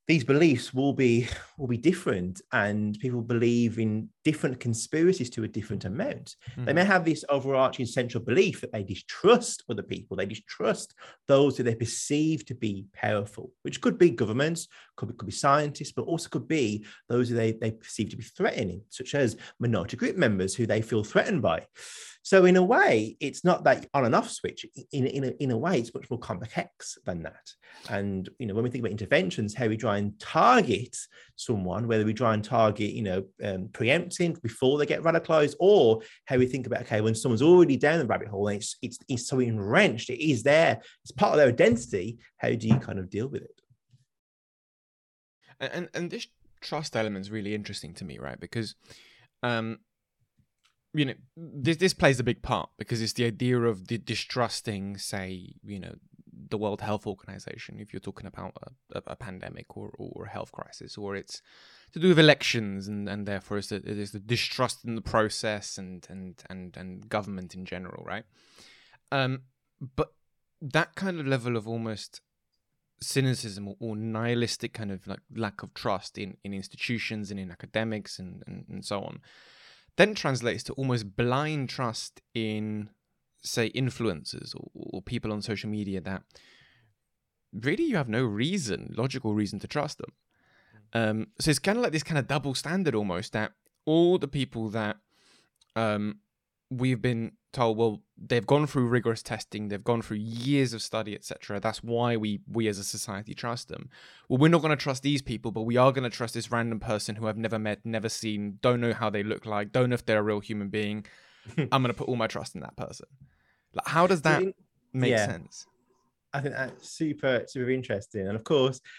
[0.07, 1.27] these beliefs will be
[1.57, 6.65] will be different and people believe in different conspiracies to a different amount mm-hmm.
[6.65, 10.93] they may have this overarching central belief that they distrust other people they distrust
[11.27, 15.31] those who they perceive to be powerful which could be governments could be, could be
[15.31, 19.37] scientists but also could be those who they, they perceive to be threatening such as
[19.59, 21.65] minority group members who they feel threatened by
[22.23, 24.65] so in a way, it's not that on and off switch.
[24.91, 27.51] In, in, a, in a way, it's much more complex than that.
[27.89, 30.95] And you know, when we think about interventions, how we try and target
[31.35, 33.69] someone, whether we try and target, you know, um,
[34.17, 37.99] preempting before they get radicalized, or how we think about okay, when someone's already down
[37.99, 41.37] the rabbit hole and it's it's, it's so enwrenched, it is there, it's part of
[41.37, 42.19] their identity.
[42.37, 43.61] How do you kind of deal with it?
[45.59, 46.27] And and this
[46.61, 48.39] trust element is really interesting to me, right?
[48.39, 48.75] Because
[49.43, 49.79] um,
[50.93, 54.97] you know this this plays a big part because it's the idea of the distrusting
[54.97, 55.93] say you know
[56.51, 58.53] the World Health Organization if you're talking about
[58.93, 61.41] a, a pandemic or, or a health crisis, or it's
[61.93, 65.77] to do with elections, and, and therefore it's it is the distrust in the process
[65.77, 68.23] and and and and government in general, right?
[69.11, 69.41] Um,
[69.95, 70.13] but
[70.61, 72.21] that kind of level of almost
[73.01, 77.49] cynicism or, or, nihilistic kind of like lack of trust in, in institutions and in
[77.49, 79.19] academics and, and, and so on
[79.97, 82.89] then translates to almost blind trust in
[83.41, 86.23] say influencers or, or people on social media that
[87.53, 90.11] really you have no reason logical reason to trust them.
[90.93, 93.53] Um, so it's kind of like this kind of double standard almost that
[93.85, 94.97] all the people that
[95.75, 96.19] um,
[96.69, 101.13] we've been told well they've gone through rigorous testing they've gone through years of study
[101.13, 103.89] etc that's why we we as a society trust them.
[104.29, 106.51] Well we're not going to trust these people but we are going to trust this
[106.51, 109.89] random person who i've never met never seen don't know how they look like don't
[109.89, 111.05] know if they're a real human being
[111.57, 113.07] i'm going to put all my trust in that person
[113.73, 114.43] like how does that
[114.93, 115.25] make yeah.
[115.25, 115.65] sense
[116.33, 118.81] i think that's super super interesting and of course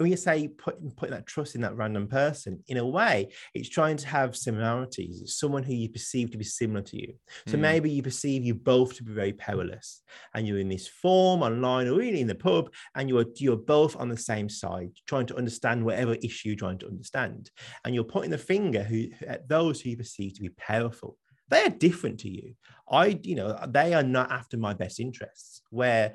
[0.00, 3.68] when you say putting putting that trust in that random person, in a way, it's
[3.68, 5.20] trying to have similarities.
[5.20, 7.12] It's someone who you perceive to be similar to you.
[7.46, 7.60] So mm.
[7.60, 10.02] maybe you perceive you both to be very powerless,
[10.34, 13.94] and you're in this form online or really in the pub, and you're you're both
[13.94, 17.50] on the same side, trying to understand whatever issue you're trying to understand,
[17.84, 21.18] and you're pointing the finger who, at those who you perceive to be powerful
[21.50, 22.54] they are different to you.
[22.90, 25.62] I, you know, they are not after my best interests.
[25.70, 26.14] Where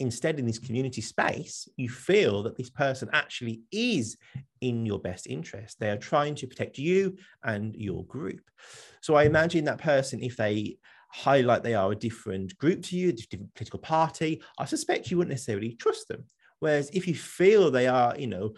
[0.00, 4.16] instead in this community space you feel that this person actually is
[4.60, 8.40] in your best interest they are trying to protect you and your group
[9.00, 10.76] so i imagine that person if they
[11.10, 15.16] highlight they are a different group to you a different political party i suspect you
[15.16, 16.24] wouldn't necessarily trust them
[16.58, 18.52] whereas if you feel they are you know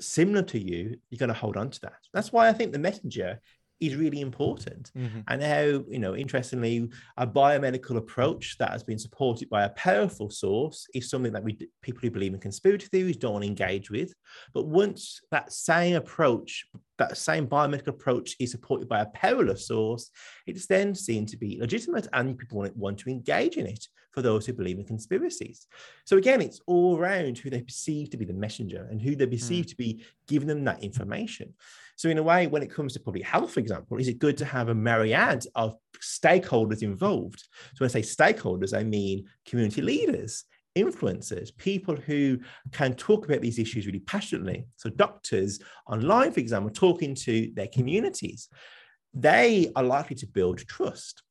[0.00, 2.78] similar to you you're going to hold on to that that's why i think the
[2.78, 3.38] messenger
[3.80, 4.90] is really important.
[4.96, 5.20] Mm-hmm.
[5.28, 10.30] And how, you know, interestingly, a biomedical approach that has been supported by a powerful
[10.30, 14.12] source is something that we people who believe in conspiracy theories don't engage with.
[14.52, 16.66] But once that same approach,
[17.00, 20.10] that same biomedical approach is supported by a powerless source,
[20.46, 24.22] it's then seen to be legitimate and people want, want to engage in it for
[24.22, 25.66] those who believe in conspiracies.
[26.04, 29.26] So again, it's all around who they perceive to be the messenger and who they
[29.26, 29.68] perceive mm.
[29.70, 31.54] to be giving them that information.
[31.96, 34.38] So, in a way, when it comes to public health, for example, is it good
[34.38, 37.40] to have a myriad of stakeholders involved?
[37.74, 40.44] So, when I say stakeholders, I mean community leaders,
[40.76, 42.38] influencers, people who
[42.72, 44.66] can talk about these issues really passionately.
[44.76, 48.48] So, doctors online, for example, talking to their communities,
[49.12, 51.22] they are likely to build trust.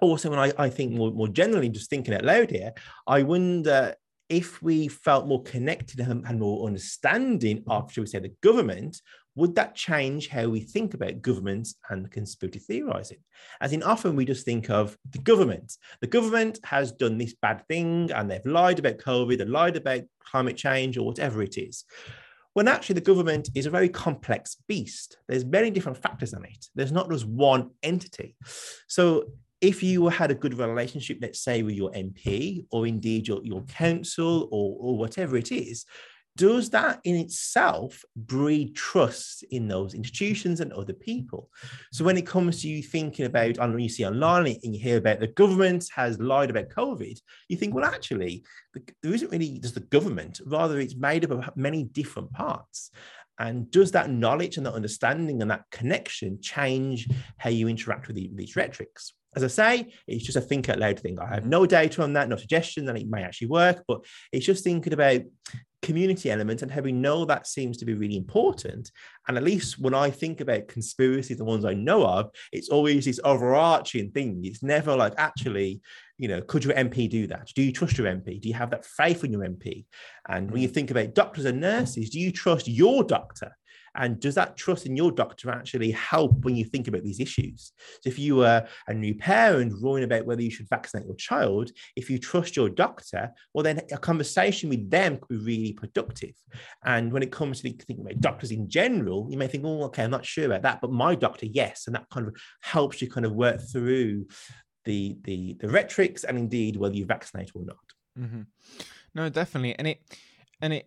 [0.00, 2.72] Also, when I, I think more, more generally, just thinking out loud here,
[3.06, 3.94] I wonder
[4.28, 9.00] if we felt more connected and more understanding of, shall we say, the government,
[9.36, 13.18] would that change how we think about governments and conspiracy theorizing?
[13.60, 15.76] As in, often we just think of the government.
[16.00, 20.02] The government has done this bad thing and they've lied about COVID, they've lied about
[20.20, 21.84] climate change or whatever it is.
[22.52, 25.16] When actually the government is a very complex beast.
[25.26, 26.66] There's many different factors in it.
[26.76, 28.36] There's not just one entity.
[28.86, 29.24] So
[29.60, 33.62] if you had a good relationship, let's say with your MP or indeed your, your
[33.62, 35.84] council or, or whatever it is,
[36.36, 41.48] does that in itself breed trust in those institutions and other people?
[41.92, 44.96] So when it comes to you thinking about, know you see online and you hear
[44.96, 47.18] about the government has lied about COVID,
[47.48, 51.56] you think, well, actually, there isn't really just the government, rather it's made up of
[51.56, 52.90] many different parts.
[53.38, 57.08] And does that knowledge and that understanding and that connection change
[57.38, 59.12] how you interact with these rhetorics?
[59.36, 61.18] As I say, it's just a think out loud thing.
[61.18, 64.46] I have no data on that, no suggestion that it may actually work, but it's
[64.46, 65.22] just thinking about
[65.84, 68.90] community element and how we know that seems to be really important.
[69.28, 73.04] And at least when I think about conspiracies, the ones I know of, it's always
[73.04, 74.40] this overarching thing.
[74.44, 75.82] It's never like, actually,
[76.16, 77.50] you know, could your MP do that?
[77.54, 78.40] Do you trust your MP?
[78.40, 79.84] Do you have that faith in your MP?
[80.28, 80.74] And when you mm.
[80.74, 83.54] think about doctors and nurses, do you trust your doctor?
[83.94, 87.72] And does that trust in your doctor actually help when you think about these issues?
[88.02, 91.70] So if you are a new parent worrying about whether you should vaccinate your child,
[91.96, 96.34] if you trust your doctor, well, then a conversation with them could be really productive.
[96.84, 100.04] And when it comes to thinking about doctors in general, you may think, oh, okay,
[100.04, 101.84] I'm not sure about that, but my doctor, yes.
[101.86, 104.26] And that kind of helps you kind of work through
[104.84, 107.76] the the the rhetorics and indeed whether you vaccinate or not.
[108.18, 108.42] Mm-hmm.
[109.14, 110.00] No, definitely, and it
[110.60, 110.86] and it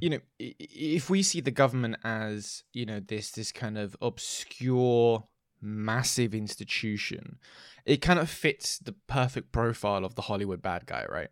[0.00, 5.24] you know, if we see the government as you know this this kind of obscure,
[5.60, 7.38] massive institution,
[7.84, 11.28] it kind of fits the perfect profile of the Hollywood bad guy, right?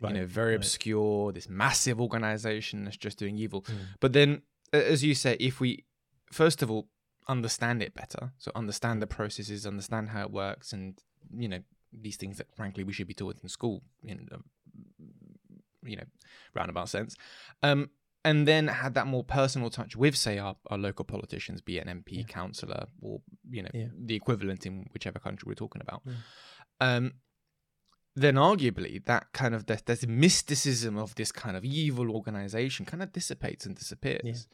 [0.00, 0.56] right you know, very right.
[0.56, 3.62] obscure, this massive organization that's just doing evil.
[3.62, 3.76] Mm.
[4.00, 4.42] But then,
[4.72, 5.84] as you say, if we
[6.30, 6.88] first of all
[7.28, 10.98] understand it better, so understand the processes, understand how it works, and
[11.36, 11.60] you know
[11.92, 14.28] these things that frankly we should be taught in school, in
[15.84, 16.04] you know
[16.54, 17.16] roundabout sense.
[17.62, 17.90] Um,
[18.24, 21.86] and then had that more personal touch with, say, our, our local politicians, be it
[21.86, 22.22] an MP, yeah.
[22.24, 23.20] councillor, or
[23.50, 23.86] you know yeah.
[23.98, 26.02] the equivalent in whichever country we're talking about.
[26.04, 26.14] Yeah.
[26.80, 27.12] Um,
[28.14, 33.02] then arguably that kind of there's, there's mysticism of this kind of evil organization kind
[33.02, 34.46] of dissipates and disappears.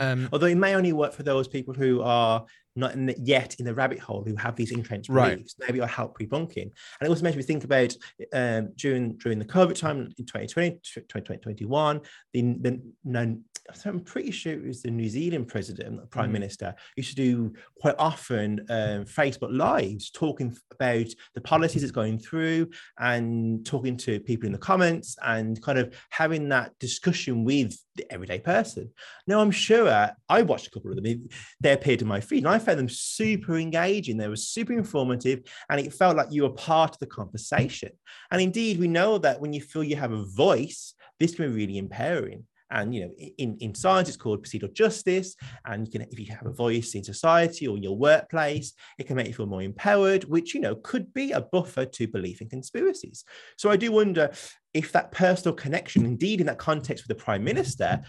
[0.00, 2.44] Um, Although it may only work for those people who are
[2.76, 5.54] not in the, yet in the rabbit hole who have these entrenched beliefs.
[5.58, 5.68] Right.
[5.68, 6.62] Maybe it'll help debunking.
[6.62, 7.94] And it also makes me think about
[8.32, 12.00] um, during during the COVID time in 2020, 2021,
[12.32, 13.40] the, the, the
[13.84, 16.34] I'm pretty sure it was the New Zealand president, the prime mm.
[16.34, 22.18] minister, used to do quite often um, Facebook lives talking about the policies it's going
[22.18, 27.76] through and talking to people in the comments and kind of having that discussion with
[27.96, 28.90] the everyday person.
[29.26, 31.28] Now, I'm sure I watched a couple of them.
[31.60, 34.16] They appeared in my feed and I found them super engaging.
[34.16, 35.40] They were super informative
[35.70, 37.90] and it felt like you were part of the conversation.
[38.30, 41.54] And indeed, we know that when you feel you have a voice, this can be
[41.54, 42.44] really empowering.
[42.70, 45.36] And you know, in, in science, it's called procedural justice.
[45.64, 49.06] And you can, if you have a voice in society or in your workplace, it
[49.06, 52.40] can make you feel more empowered, which you know could be a buffer to belief
[52.40, 53.24] in conspiracies.
[53.56, 54.30] So I do wonder
[54.74, 58.02] if that personal connection, indeed in that context with the prime minister,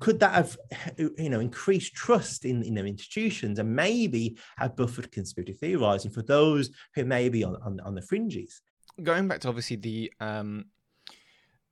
[0.00, 0.56] could that have
[0.98, 6.70] you know increased trust in, in institutions and maybe have buffered conspiracy theorizing for those
[6.94, 8.62] who may be on, on, on the fringes?
[9.02, 10.66] Going back to obviously the um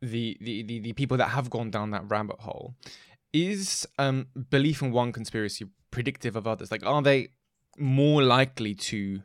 [0.03, 2.75] the, the, the, the people that have gone down that rabbit hole,
[3.33, 6.71] is um, belief in one conspiracy predictive of others?
[6.71, 7.29] Like, are they
[7.79, 9.23] more likely to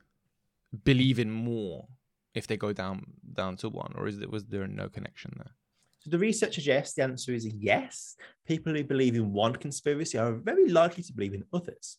[0.84, 1.88] believe in more
[2.34, 5.56] if they go down down to one, or is there was there no connection there?
[6.06, 8.16] So the research suggests the answer is yes.
[8.46, 11.98] People who believe in one conspiracy are very likely to believe in others.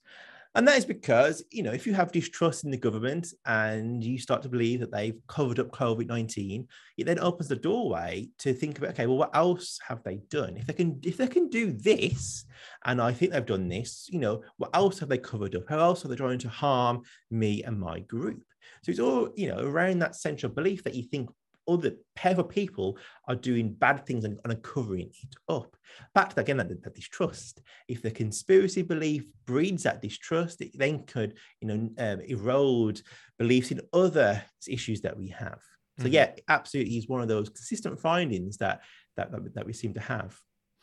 [0.55, 4.17] And that is because, you know, if you have distrust in the government and you
[4.17, 8.55] start to believe that they've covered up COVID 19, it then opens the doorway to
[8.55, 10.57] think about, okay, well, what else have they done?
[10.57, 12.45] If they can, if they can do this,
[12.85, 15.65] and I think they've done this, you know, what else have they covered up?
[15.69, 18.45] How else are they trying to harm me and my group?
[18.85, 21.29] So it's all, you know, around that central belief that you think
[21.69, 22.99] other pair of people
[23.29, 25.77] are doing bad things and, and are covering it up.
[26.15, 27.61] Back to again that, that distrust.
[27.89, 33.01] If the conspiracy belief breeds that distrust, it then could you know um, erode
[33.39, 35.61] beliefs in other issues that we have.
[35.99, 36.15] So mm-hmm.
[36.15, 38.83] yeah, absolutely is one of those consistent findings that
[39.17, 40.39] that that, that we seem to have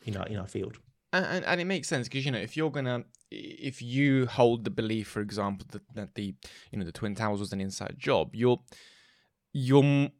[0.06, 0.78] in our in our field.
[1.12, 4.64] And, and, and, it makes sense because you know if you're gonna if you hold
[4.64, 6.34] the belief for example that, that the
[6.72, 8.60] you know the twin towers was an inside job you're
[9.52, 10.10] you're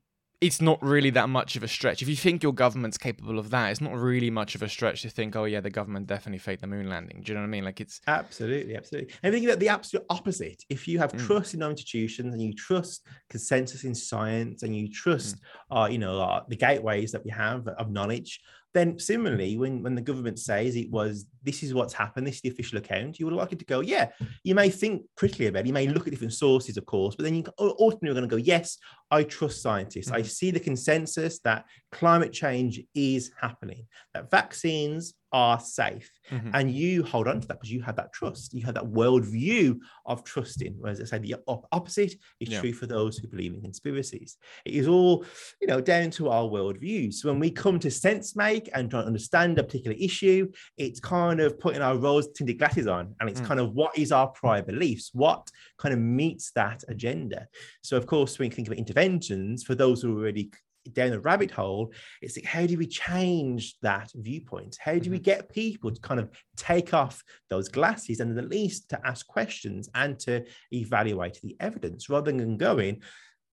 [0.45, 2.03] it's not really that much of a stretch.
[2.03, 5.01] If you think your government's capable of that, it's not really much of a stretch
[5.01, 7.23] to think, oh yeah, the government definitely faked the moon landing.
[7.23, 7.65] Do you know what I mean?
[7.65, 9.15] Like it's absolutely, absolutely.
[9.23, 10.63] And think about the absolute opposite.
[10.69, 11.27] If you have mm.
[11.27, 15.85] trust in our institutions and you trust consensus in science and you trust, mm.
[15.85, 18.43] uh, you know, uh, the gateways that we have of knowledge,
[18.75, 22.41] then similarly, when, when the government says it was this is what's happened, this is
[22.41, 24.09] the official account, you would like it to go, yeah,
[24.43, 27.23] you may think critically about it, you may look at different sources, of course, but
[27.23, 28.79] then you ultimately are going to go, yes,
[29.11, 30.07] I trust scientists.
[30.07, 30.17] Mm-hmm.
[30.17, 31.65] I see the consensus that
[31.95, 36.11] climate change is happening, that vaccines are safe.
[36.31, 36.51] Mm-hmm.
[36.55, 38.55] And you hold on to that because you have that trust.
[38.55, 40.77] You have that worldview of trusting.
[40.79, 41.37] Whereas I say the
[41.73, 42.61] opposite is yeah.
[42.61, 44.37] true for those who believe in conspiracies.
[44.65, 45.25] It is all,
[45.61, 47.15] you know, down to our worldviews.
[47.15, 51.01] So when we come to sense make and try to understand a particular issue, it's
[51.01, 53.15] kind of putting our rose tinted glasses on.
[53.19, 53.47] And it's mm.
[53.47, 55.11] kind of what is our prior beliefs?
[55.15, 57.49] What kind of meets that agenda?
[57.83, 60.51] So of course, when you think of interventions, for those who are already
[60.93, 65.17] down the rabbit hole it's like how do we change that viewpoint how do we
[65.17, 65.25] mm-hmm.
[65.25, 69.89] get people to kind of take off those glasses and at least to ask questions
[69.95, 73.01] and to evaluate the evidence rather than going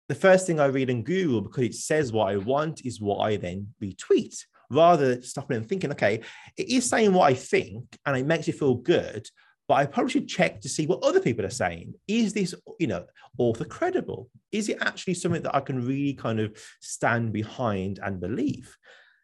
[0.10, 3.20] the first thing i read in google because it says what i want is what
[3.20, 4.36] i then retweet
[4.70, 6.22] rather than stopping and thinking okay
[6.58, 9.28] it is saying what i think and it makes you feel good
[9.72, 11.94] but I probably should check to see what other people are saying.
[12.06, 13.06] Is this, you know,
[13.38, 14.30] author credible?
[14.52, 18.78] Is it actually something that I can really kind of stand behind and believe?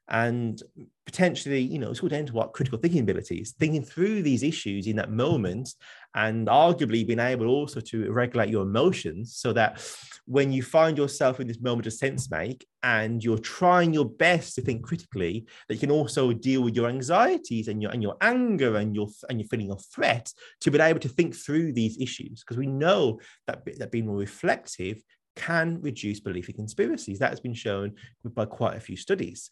[0.09, 0.63] and
[1.05, 4.87] potentially, you know, it's all down to what critical thinking abilities, thinking through these issues
[4.87, 5.73] in that moment,
[6.17, 9.79] and arguably being able also to regulate your emotions so that
[10.25, 14.55] when you find yourself in this moment of sense make and you're trying your best
[14.55, 18.17] to think critically, that you can also deal with your anxieties and your and your
[18.21, 22.01] anger and your and your feeling of threat to be able to think through these
[22.01, 22.41] issues.
[22.41, 24.99] Because we know that that being more reflective
[25.37, 27.19] can reduce belief in conspiracies.
[27.19, 27.93] That has been shown
[28.25, 29.49] by quite a few studies.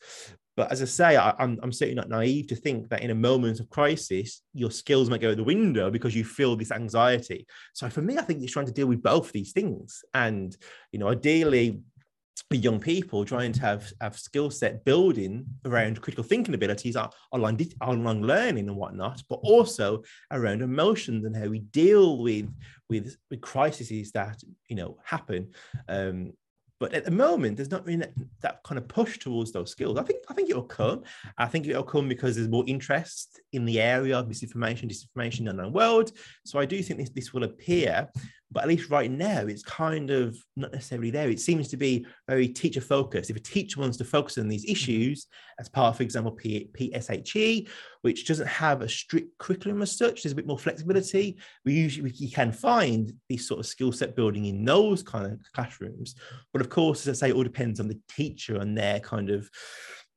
[0.57, 3.59] But as I say, I, am certainly not naive to think that in a moment
[3.59, 7.45] of crisis, your skills might go out the window because you feel this anxiety.
[7.73, 10.03] So for me, I think it's trying to deal with both these things.
[10.13, 10.55] And,
[10.91, 11.81] you know, ideally,
[12.51, 16.95] young people trying to have, have skill set building around critical thinking abilities,
[17.31, 22.49] online, online learning and whatnot, but also around emotions and how we deal with
[22.87, 25.51] with, with crises that you know happen.
[25.89, 26.33] Um,
[26.79, 29.97] but at the moment, there's not really that, that, kind of push towards those skills.
[29.97, 31.03] I think I think it'll come.
[31.37, 35.45] I think it'll come because there's more interest in the area of misinformation, disinformation, in
[35.45, 36.11] the online world.
[36.43, 38.09] So I do think this this will appear
[38.51, 41.29] but at least right now it's kind of not necessarily there.
[41.29, 43.29] It seems to be very teacher focused.
[43.29, 44.71] If a teacher wants to focus on these mm-hmm.
[44.71, 45.27] issues
[45.59, 47.67] as part of for example P- pshe
[48.01, 52.11] which doesn't have a strict curriculum as such there's a bit more flexibility we usually
[52.11, 56.15] you can find these sort of skill set building in those kind of classrooms.
[56.53, 59.29] But of course as i say it all depends on the teacher and their kind
[59.29, 59.49] of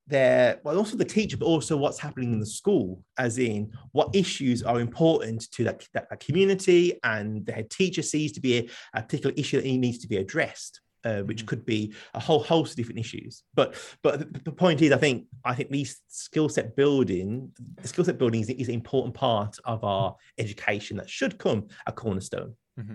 [0.09, 4.15] their well also the teacher but also what's happening in the school as in what
[4.15, 8.59] issues are important to that, that, that community and the head teacher sees to be
[8.59, 11.47] a, a particular issue that needs to be addressed uh, which mm-hmm.
[11.47, 14.97] could be a whole host of different issues but but the, the point is i
[14.97, 17.53] think i think these skill set building
[17.85, 21.93] skill set building is, is an important part of our education that should come a
[21.93, 22.95] cornerstone Mm-hmm.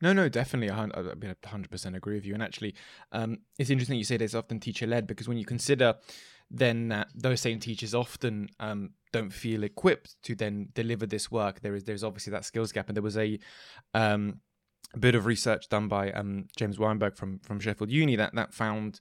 [0.00, 0.70] No, no, definitely.
[0.70, 2.34] I, mean, 100% agree with you.
[2.34, 2.74] And actually,
[3.10, 5.94] um, it's interesting you say there's often teacher led because when you consider
[6.56, 11.60] then uh, those same teachers often um, don't feel equipped to then deliver this work.
[11.60, 13.38] There is there's obviously that skills gap, and there was a
[13.92, 14.40] um,
[14.98, 19.00] bit of research done by um, James Weinberg from from Sheffield Uni that that found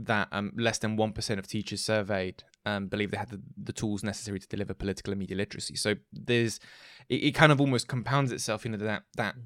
[0.00, 3.72] that um, less than one percent of teachers surveyed um, believe they had the, the,
[3.72, 5.74] tools necessary to deliver political and media literacy.
[5.74, 6.60] So there's
[7.08, 9.36] it, it kind of almost compounds itself into that that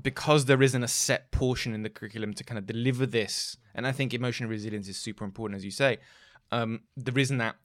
[0.00, 3.84] because there isn't a set portion in the curriculum to kind of deliver this, and
[3.84, 5.98] I think emotional resilience is super important, as you say
[6.54, 7.56] um, there isn't that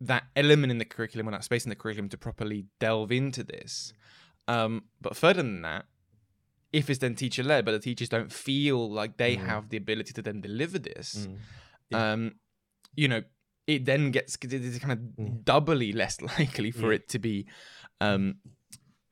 [0.00, 3.44] that element in the curriculum or that space in the curriculum to properly delve into
[3.44, 3.92] this.
[4.48, 5.84] Um, but further than that,
[6.72, 9.44] if it's then teacher led, but the teachers don't feel like they mm.
[9.46, 11.36] have the ability to then deliver this, mm.
[11.90, 12.12] yeah.
[12.12, 12.34] um,
[12.96, 13.22] you know,
[13.66, 15.44] it then gets it's kind of mm.
[15.44, 16.96] doubly less likely for yeah.
[16.96, 17.46] it to be
[18.00, 18.36] um,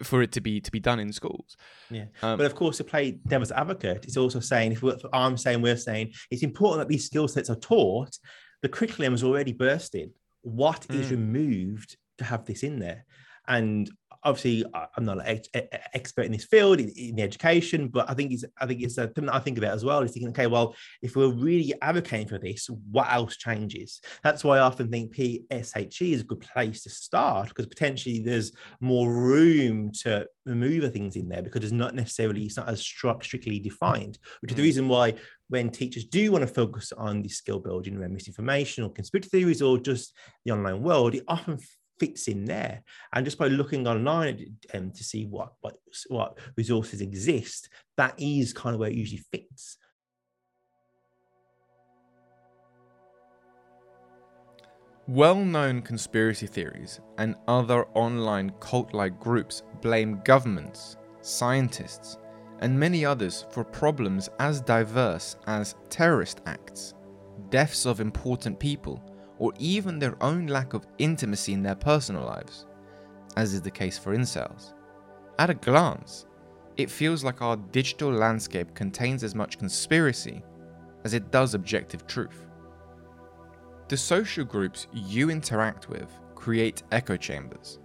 [0.02, 1.56] for it to be to be done in schools.
[1.90, 5.60] Yeah, um, but of course, to play devil's advocate, it's also saying if I'm saying
[5.60, 8.18] we're saying it's important that these skill sets are taught
[8.62, 10.12] the curriculum is already bursting.
[10.42, 11.00] What mm.
[11.00, 13.04] is removed to have this in there?
[13.46, 13.90] And
[14.22, 15.40] obviously, I'm not an
[15.94, 19.26] expert in this field in, education, but I think it's I think it's a thing
[19.26, 20.00] that I think about as well.
[20.00, 24.00] Is thinking, okay, well, if we're really advocating for this, what else changes?
[24.22, 28.52] That's why I often think PSHE is a good place to start because potentially there's
[28.80, 33.58] more room to remove things in there because it's not necessarily it's not as strictly
[33.58, 34.66] defined, which is the mm.
[34.66, 35.14] reason why
[35.48, 39.60] when teachers do want to focus on the skill building around misinformation or conspiracy theories
[39.60, 40.14] or just
[40.44, 41.58] the online world, it often
[42.00, 42.82] fits in there.
[43.12, 45.76] And just by looking online um, to see what, what,
[46.08, 49.76] what resources exist, that is kind of where it usually fits.
[55.06, 62.16] Well known conspiracy theories and other online cult like groups blame governments, scientists,
[62.60, 66.94] and many others for problems as diverse as terrorist acts,
[67.48, 69.02] deaths of important people,
[69.40, 72.66] or even their own lack of intimacy in their personal lives,
[73.36, 74.74] as is the case for incels.
[75.38, 76.26] At a glance,
[76.76, 80.42] it feels like our digital landscape contains as much conspiracy
[81.04, 82.46] as it does objective truth.
[83.88, 87.80] The social groups you interact with create echo chambers,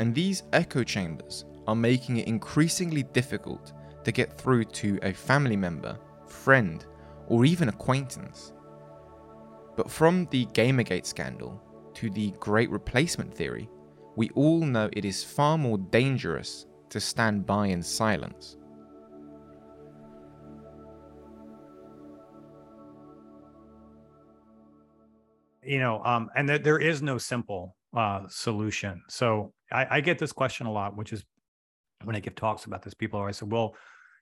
[0.00, 3.72] and these echo chambers are making it increasingly difficult
[4.04, 6.84] to get through to a family member, friend,
[7.28, 8.53] or even acquaintance.
[9.76, 11.60] But from the Gamergate scandal
[11.94, 13.68] to the Great Replacement theory,
[14.16, 18.56] we all know it is far more dangerous to stand by in silence.
[25.64, 29.02] You know, um, and there, is no simple uh, solution.
[29.08, 31.24] So I, I, get this question a lot, which is
[32.02, 33.74] when I give talks about this, people always say, well,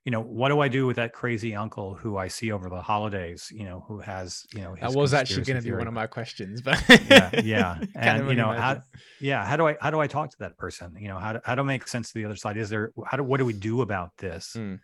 [0.05, 2.83] you know, what do I do with that crazy uncle who I see over the
[2.83, 3.53] holidays?
[3.55, 6.09] You know, who has, you know, that was actually going to be one of my
[6.09, 8.81] questions, but yeah, yeah, and you know, how,
[9.21, 10.97] yeah, how do I how do I talk to that person?
[10.99, 12.57] You know, how do, how to make sense to the other side?
[12.57, 14.57] Is there how do what do we do about this?
[14.57, 14.81] Mm.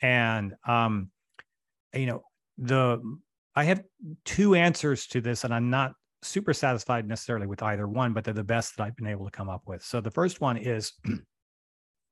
[0.00, 1.10] And um,
[1.92, 2.22] you know,
[2.58, 3.00] the
[3.56, 3.82] I have
[4.24, 8.34] two answers to this, and I'm not super satisfied necessarily with either one, but they're
[8.34, 9.82] the best that I've been able to come up with.
[9.82, 10.92] So the first one is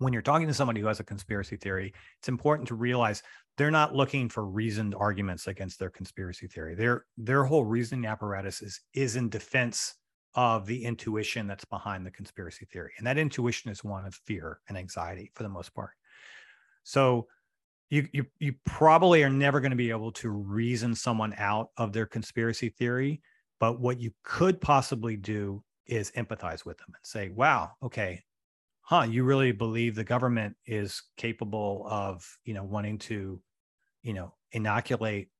[0.02, 3.22] when you're talking to somebody who has a conspiracy theory, it's important to realize
[3.56, 6.74] they're not looking for reasoned arguments against their conspiracy theory.
[6.74, 9.94] Their their whole reasoning apparatus is is in defense
[10.34, 12.92] of the intuition that's behind the conspiracy theory.
[12.96, 15.90] And that intuition is one of fear and anxiety for the most part.
[16.84, 17.26] So
[17.92, 21.92] you you you probably are never going to be able to reason someone out of
[21.92, 23.20] their conspiracy theory
[23.60, 28.22] but what you could possibly do is empathize with them and say wow okay
[28.92, 33.40] huh you really believe the government is capable of you know wanting to
[34.02, 35.30] you know inoculate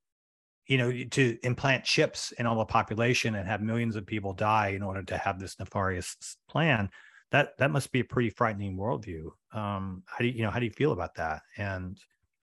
[0.67, 4.69] you know to implant chips in all the population and have millions of people die
[4.69, 6.17] in order to have this nefarious
[6.49, 6.89] plan?
[7.31, 9.27] That that must be a pretty frightening worldview.
[9.53, 11.43] Um how do you, you know how do you feel about that?
[11.59, 11.99] And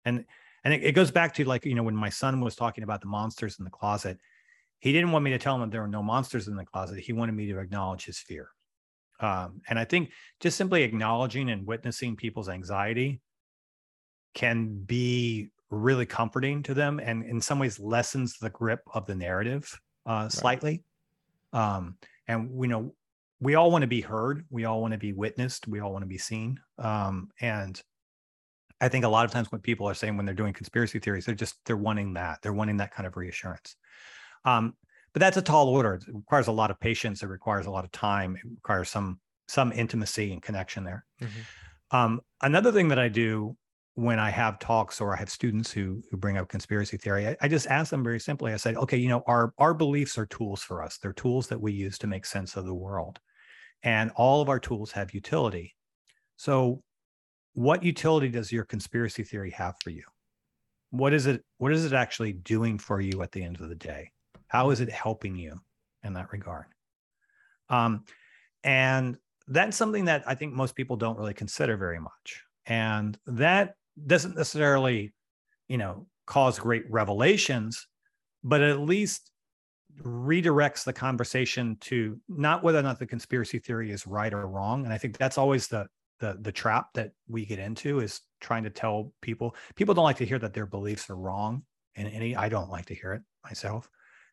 [0.05, 0.25] and
[0.63, 3.01] and it, it, goes back to like you know when my son was talking about
[3.01, 4.17] the monsters in the closet
[4.79, 6.99] he didn't want me to tell him that there were no monsters in the closet.
[6.99, 8.49] He wanted me to acknowledge his fear
[9.19, 13.21] um, and i think just simply acknowledging and witnessing people's anxiety
[14.33, 19.15] can be really comforting to them and in some ways lessens the grip of the
[19.15, 20.83] narrative uh, slightly
[21.53, 21.75] right.
[21.75, 21.97] um,
[22.27, 22.93] and we know
[23.41, 26.03] we all want to be heard we all want to be witnessed we all want
[26.03, 27.81] to be seen um, and
[28.81, 31.25] I think a lot of times when people are saying when they're doing conspiracy theories,
[31.25, 32.39] they're just they're wanting that.
[32.41, 33.75] They're wanting that kind of reassurance.
[34.43, 34.75] Um,
[35.15, 35.93] but that's a tall order.
[35.93, 37.23] It requires a lot of patience.
[37.23, 38.35] It requires a lot of time.
[38.35, 41.05] It requires some some intimacy and connection there.
[41.21, 41.95] Mm-hmm.
[41.95, 43.55] Um, another thing that I do
[43.93, 47.37] when I have talks or I have students who who bring up conspiracy theory, I,
[47.39, 48.51] I just ask them very simply.
[48.51, 50.97] I said, okay, you know, our our beliefs are tools for us.
[50.97, 53.21] They're tools that we use to make sense of the world,
[53.83, 55.77] and all of our tools have utility.
[56.35, 56.83] So
[57.53, 60.03] what utility does your conspiracy theory have for you?
[60.89, 61.41] What is it?
[61.57, 64.11] What is it actually doing for you at the end of the day?
[64.47, 65.59] How is it helping you
[66.03, 66.65] in that regard?
[67.69, 68.03] Um,
[68.63, 69.17] and
[69.47, 72.43] that's something that I think most people don't really consider very much.
[72.65, 73.75] And that
[74.05, 75.13] doesn't necessarily,
[75.67, 77.87] you know, cause great revelations,
[78.43, 79.31] but at least
[80.01, 84.83] redirects the conversation to not whether or not the conspiracy theory is right or wrong.
[84.83, 85.87] And I think that's always the
[86.19, 90.17] the the trap that we get into is trying to tell people people don't like
[90.17, 91.63] to hear that their beliefs are wrong
[91.95, 93.89] and any i don't like to hear it myself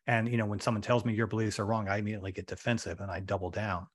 [0.07, 2.99] and you know when someone tells me your beliefs are wrong i immediately get defensive
[2.99, 3.87] and i double down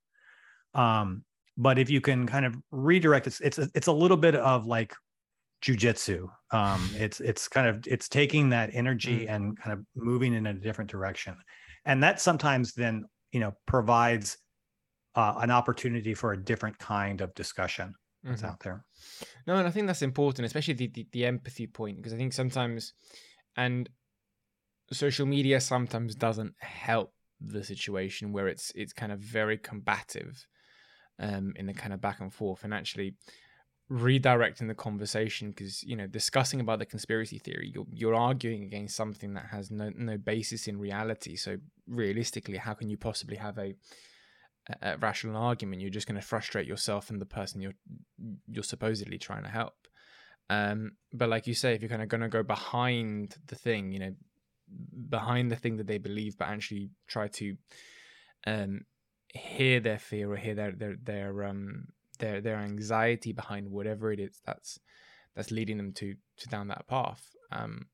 [0.75, 1.25] um
[1.57, 4.67] but if you can kind of redirect it's it's a, it's a little bit of
[4.67, 4.95] like
[5.63, 9.31] jujitsu um it's it's kind of it's taking that energy mm.
[9.31, 11.37] and kind of moving in a different direction
[11.85, 14.39] and that sometimes then you know provides
[15.15, 17.93] uh, an opportunity for a different kind of discussion
[18.23, 18.51] that's mm-hmm.
[18.51, 18.85] out there.
[19.47, 22.33] No, and I think that's important, especially the, the, the empathy point, because I think
[22.33, 22.93] sometimes,
[23.57, 23.89] and
[24.95, 30.47] social media sometimes doesn't help the situation where it's it's kind of very combative
[31.20, 33.14] um, in the kind of back and forth, and actually
[33.91, 38.95] redirecting the conversation because you know discussing about the conspiracy theory you're, you're arguing against
[38.95, 41.36] something that has no no basis in reality.
[41.36, 43.74] So realistically how can you possibly have a
[44.82, 47.74] a, rational argument, you're just going to frustrate yourself and the person you're
[48.47, 49.74] you're supposedly trying to help.
[50.51, 53.93] Um, but like you say, if you're kind of going to go behind the thing,
[53.93, 54.14] you know,
[55.09, 57.57] behind the thing that they believe, but actually try to
[58.47, 58.83] um,
[59.29, 61.89] hear their fear or hear their their their um
[62.19, 64.79] their their anxiety behind whatever it is that's
[65.35, 67.23] that's leading them to to down that path.
[67.53, 67.87] Um,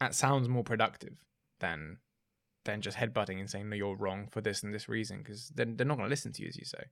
[0.00, 1.24] that sounds more productive
[1.60, 1.98] than
[2.64, 5.76] than just headbutting and saying no you're wrong for this and this reason because then
[5.76, 6.84] they're not going to listen to you as you say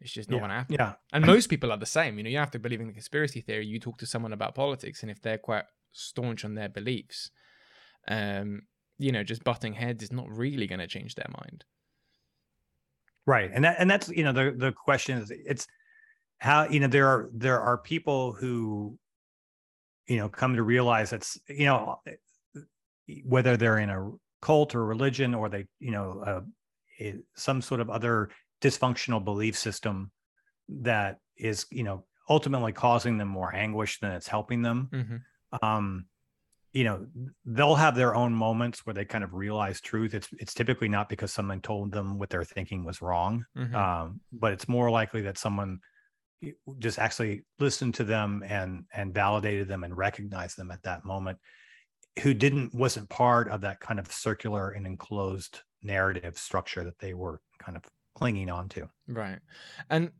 [0.00, 0.40] it's just not yeah.
[0.40, 2.58] going to happen yeah and most people are the same you know you have to
[2.58, 5.64] believe in the conspiracy theory you talk to someone about politics and if they're quite
[5.92, 7.30] staunch on their beliefs
[8.08, 8.62] um
[8.98, 11.64] you know just butting heads is not really going to change their mind
[13.26, 15.66] right and that and that's you know the the question is it's
[16.38, 18.98] how you know there are there are people who
[20.06, 22.00] you know come to realize it's you know
[23.24, 24.10] whether they're in a
[24.42, 26.22] cult or religion or they you know
[27.00, 28.30] uh, some sort of other
[28.60, 30.10] dysfunctional belief system
[30.68, 35.66] that is you know ultimately causing them more anguish than it's helping them mm-hmm.
[35.66, 36.06] um
[36.74, 37.06] you know
[37.46, 41.08] they'll have their own moments where they kind of realize truth it's it's typically not
[41.08, 43.74] because someone told them what they're thinking was wrong mm-hmm.
[43.74, 45.78] um but it's more likely that someone
[46.78, 51.38] just actually listened to them and and validated them and recognized them at that moment
[52.22, 57.14] who didn't wasn't part of that kind of circular and enclosed narrative structure that they
[57.14, 58.88] were kind of clinging on to.
[59.08, 59.38] Right.
[59.90, 60.10] And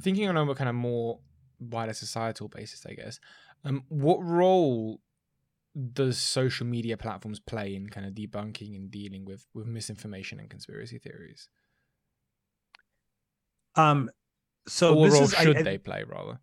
[0.00, 1.20] thinking on a kind of more
[1.60, 3.20] wider societal basis, I guess,
[3.64, 5.00] um, what role
[5.92, 10.48] does social media platforms play in kind of debunking and dealing with with misinformation and
[10.50, 11.48] conspiracy theories?
[13.76, 14.10] Um,
[14.68, 16.38] so role is, should I, they play rather?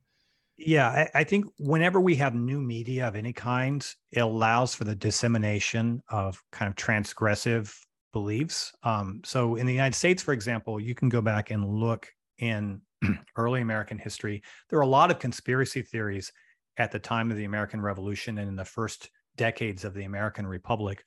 [0.58, 4.84] Yeah, I, I, think whenever we have new media of any kind, it allows for
[4.84, 7.74] the dissemination of kind of transgressive
[8.14, 8.72] beliefs.
[8.84, 12.08] Um, so in the United States, for example, you can go back and look
[12.38, 12.82] in
[13.38, 14.44] early American history.
[14.70, 16.32] There are a lot of conspiracy theories
[16.78, 19.10] at the time of the American Revolution and in the first
[19.42, 21.04] decades of the American Republic,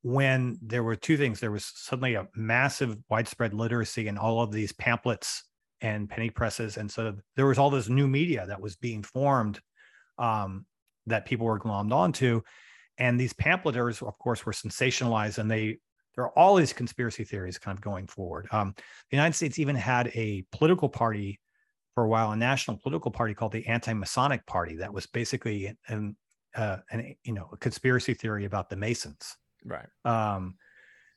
[0.00, 1.38] when there were two things.
[1.38, 5.44] There was suddenly a massive widespread literacy in all of these pamphlets
[5.80, 6.78] and penny presses.
[6.78, 9.60] And so there was all this new media that was being formed
[10.18, 10.64] um,
[11.06, 12.40] that people were glommed onto.
[12.96, 15.78] And these pamphleters, of course, were sensationalized and they
[16.14, 18.46] there are all these conspiracy theories kind of going forward.
[18.52, 18.72] Um,
[19.10, 21.40] the United States even had a political party
[21.94, 26.16] for a while, a national political party called the Anti-Masonic Party, that was basically an,
[26.54, 29.36] uh, an you know a conspiracy theory about the Masons.
[29.64, 29.86] Right.
[30.04, 30.56] Um,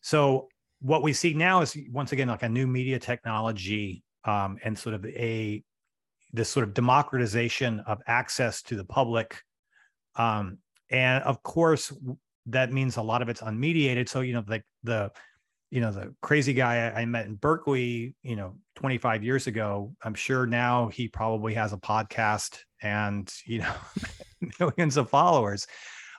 [0.01, 0.47] so
[0.79, 4.95] what we see now is once again like a new media technology um, and sort
[4.95, 5.63] of a
[6.33, 9.41] this sort of democratization of access to the public.
[10.15, 10.59] Um,
[10.91, 11.93] and of course,
[12.47, 14.09] that means a lot of it's unmediated.
[14.09, 15.11] So you know, like the
[15.69, 19.93] you know the crazy guy I met in Berkeley, you know, 25 years ago.
[20.03, 23.73] I'm sure now he probably has a podcast and you know
[24.59, 25.67] millions of followers.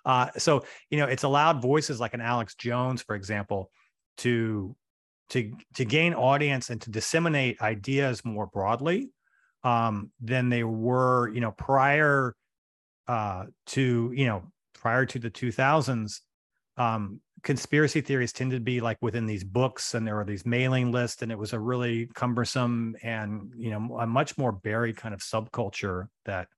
[0.04, 3.70] Uh, so you know, it's allowed voices like an Alex Jones, for example,
[4.18, 4.74] to
[5.30, 9.10] to to gain audience and to disseminate ideas more broadly
[9.64, 12.34] um, than they were, you know, prior
[13.06, 14.42] uh, to you know
[14.74, 16.20] prior to the 2000s.
[16.76, 20.90] Um, conspiracy theories tended to be like within these books and there were these mailing
[20.90, 25.14] lists and it was a really cumbersome and you know a much more buried kind
[25.14, 26.48] of subculture that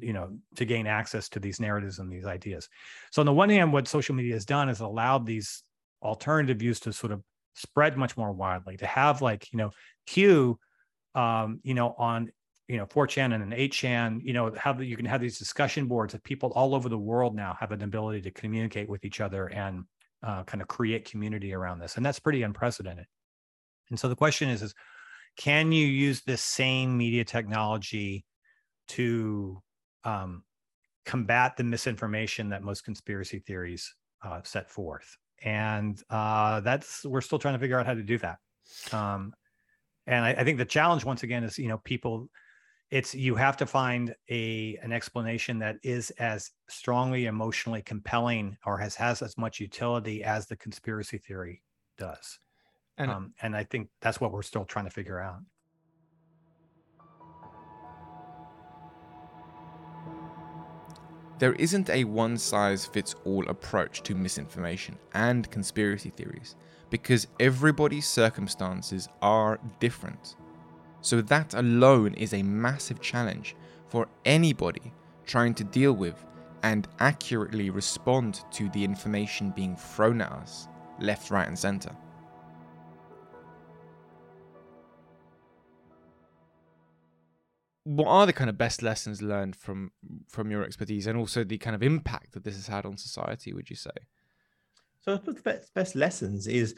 [0.00, 2.68] you know to gain access to these narratives and these ideas.
[3.10, 5.62] So on the one hand what social media has done is allowed these
[6.02, 7.22] alternative views to sort of
[7.54, 9.70] spread much more widely to have like you know
[10.06, 10.58] q
[11.14, 12.30] um you know on
[12.68, 16.12] you know 4chan and an 8chan you know how you can have these discussion boards
[16.12, 19.48] that people all over the world now have an ability to communicate with each other
[19.48, 19.84] and
[20.22, 23.06] uh, kind of create community around this and that's pretty unprecedented.
[23.90, 24.72] And so the question is is
[25.36, 28.24] can you use this same media technology
[28.88, 29.60] to
[30.04, 30.44] um,
[31.04, 35.16] combat the misinformation that most conspiracy theories uh, set forth.
[35.42, 38.38] And uh, that's we're still trying to figure out how to do that.
[38.92, 39.32] Um,
[40.06, 42.28] and I, I think the challenge once again is you know people
[42.90, 48.76] it's you have to find a an explanation that is as strongly emotionally compelling or
[48.78, 51.62] has has as much utility as the conspiracy theory
[51.96, 52.38] does.
[52.98, 55.38] And, um, and i think that's what we're still trying to figure out
[61.40, 66.54] There isn't a one size fits all approach to misinformation and conspiracy theories
[66.90, 70.36] because everybody's circumstances are different.
[71.00, 73.56] So, that alone is a massive challenge
[73.88, 74.92] for anybody
[75.24, 76.26] trying to deal with
[76.62, 80.68] and accurately respond to the information being thrown at us,
[80.98, 81.96] left, right, and centre.
[87.84, 89.92] What are the kind of best lessons learned from
[90.28, 93.52] from your expertise and also the kind of impact that this has had on society
[93.52, 93.90] would you say?
[95.00, 96.74] So i suppose the best, best lessons is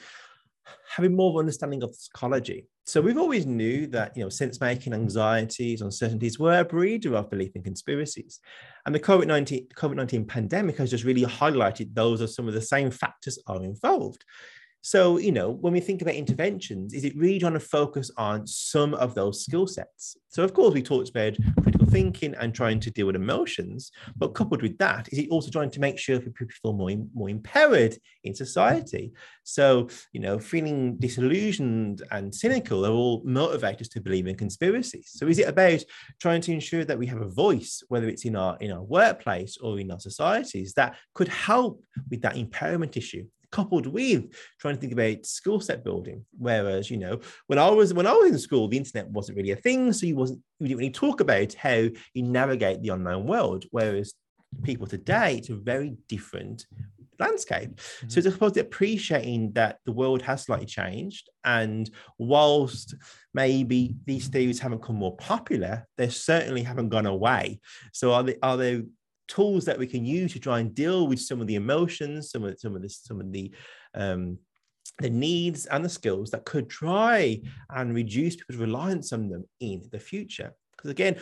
[0.88, 2.68] having more of understanding of psychology.
[2.84, 7.30] So we've always knew that you know sense making anxieties uncertainties were a breeder of
[7.30, 8.40] belief in conspiracies.
[8.86, 12.90] And the covid-19 covid-19 pandemic has just really highlighted those are some of the same
[12.90, 14.24] factors are involved
[14.84, 18.48] so, you know, when we think about interventions, is it really trying to focus on
[18.48, 20.16] some of those skill sets?
[20.28, 24.34] So, of course, we talked about critical thinking and trying to deal with emotions, but
[24.34, 27.96] coupled with that, is it also trying to make sure people feel more, more empowered
[28.24, 29.12] in society?
[29.44, 35.12] So, you know, feeling disillusioned and cynical are all motivators to believe in conspiracies.
[35.14, 35.84] So, is it about
[36.20, 39.58] trying to ensure that we have a voice, whether it's in our in our workplace
[39.58, 41.80] or in our societies, that could help
[42.10, 43.26] with that empowerment issue?
[43.52, 46.24] Coupled with trying to think about skill set building.
[46.36, 49.52] Whereas, you know, when I was when I was in school, the internet wasn't really
[49.52, 49.92] a thing.
[49.92, 53.64] So you wasn't you didn't really talk about how you navigate the online world.
[53.70, 54.14] Whereas
[54.62, 56.66] people today, it's a very different
[57.18, 57.76] landscape.
[57.76, 58.08] Mm-hmm.
[58.08, 61.30] So it's supposed to appreciating that the world has slightly changed.
[61.44, 61.88] And
[62.18, 62.94] whilst
[63.34, 67.60] maybe these theories haven't become more popular, they certainly haven't gone away.
[67.92, 68.82] So are they are they
[69.32, 72.44] tools that we can use to try and deal with some of the emotions, some
[72.44, 73.52] of some of the some of the
[73.94, 74.38] um,
[74.98, 79.82] the needs and the skills that could try and reduce people's reliance on them in
[79.90, 80.52] the future.
[80.76, 81.16] Because again,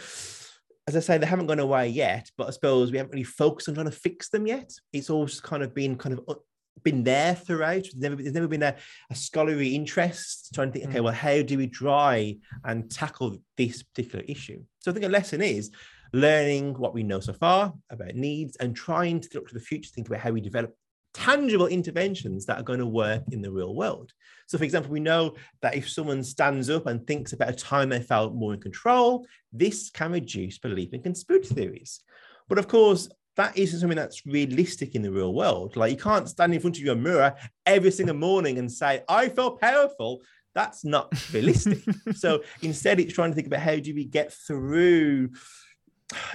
[0.89, 3.69] as I say, they haven't gone away yet, but I suppose we haven't really focused
[3.69, 4.73] on trying to fix them yet.
[4.93, 6.35] It's always kind of been kind of uh,
[6.83, 7.83] been there throughout.
[7.83, 8.75] There's never, there's never been a,
[9.11, 11.05] a scholarly interest trying to think, okay, mm.
[11.05, 14.65] well, how do we try and tackle this particular issue?
[14.81, 15.71] So I think a lesson is
[16.13, 19.91] learning what we know so far about needs and trying to look to the future,
[19.93, 20.75] think about how we develop
[21.13, 24.13] tangible interventions that are going to work in the real world.
[24.47, 27.89] So, for example, we know that if someone stands up and thinks about a time
[27.89, 32.01] they felt more in control, this can reduce belief in conspiracy theories.
[32.49, 35.77] But of course, that isn't something that's realistic in the real world.
[35.77, 37.35] Like you can't stand in front of your mirror
[37.65, 40.21] every single morning and say, I feel powerful.
[40.55, 41.79] That's not realistic.
[42.15, 45.31] so instead, it's trying to think about how do we get through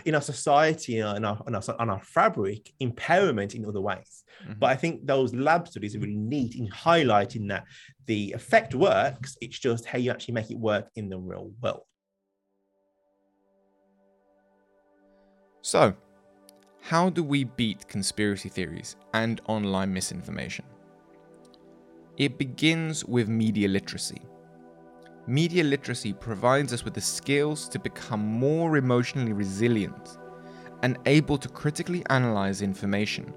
[0.06, 4.24] in our society and our, our, on our fabric empowerment in other ways.
[4.44, 4.60] Mm-hmm.
[4.60, 7.66] But I think those lab studies are really neat in highlighting that
[8.06, 9.38] the effect works.
[9.42, 11.82] It's just how you actually make it work in the real world.
[15.62, 15.96] So,
[16.82, 20.66] how do we beat conspiracy theories and online misinformation?
[22.18, 24.22] It begins with media literacy.
[25.28, 30.20] Media literacy provides us with the skills to become more emotionally resilient
[30.84, 33.34] and able to critically analyze information.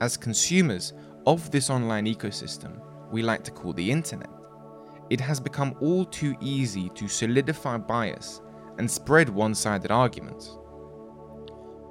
[0.00, 0.92] As consumers
[1.26, 4.30] of this online ecosystem we like to call the internet,
[5.10, 8.40] it has become all too easy to solidify bias
[8.78, 10.56] and spread one sided arguments.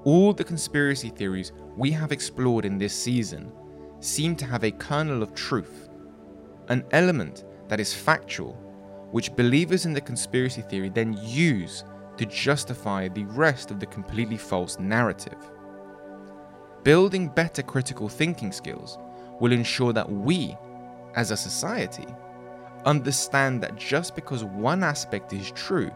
[0.05, 3.51] All the conspiracy theories we have explored in this season
[3.99, 5.89] seem to have a kernel of truth,
[6.69, 8.57] an element that is factual,
[9.11, 11.83] which believers in the conspiracy theory then use
[12.17, 15.37] to justify the rest of the completely false narrative.
[16.83, 18.97] Building better critical thinking skills
[19.39, 20.55] will ensure that we,
[21.15, 22.07] as a society,
[22.85, 25.91] understand that just because one aspect is true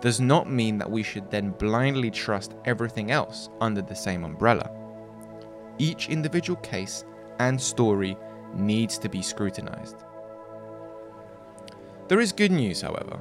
[0.00, 4.70] does not mean that we should then blindly trust everything else under the same umbrella.
[5.78, 7.04] Each individual case
[7.38, 8.16] and story
[8.54, 10.04] needs to be scrutinized.
[12.08, 13.20] There is good news, however,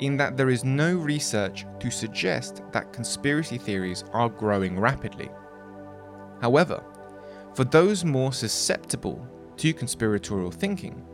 [0.00, 5.30] in that there is no research to suggest that conspiracy theories are growing rapidly.
[6.40, 6.82] However,
[7.54, 9.26] for those more susceptible
[9.56, 11.04] to conspiratorial thinking,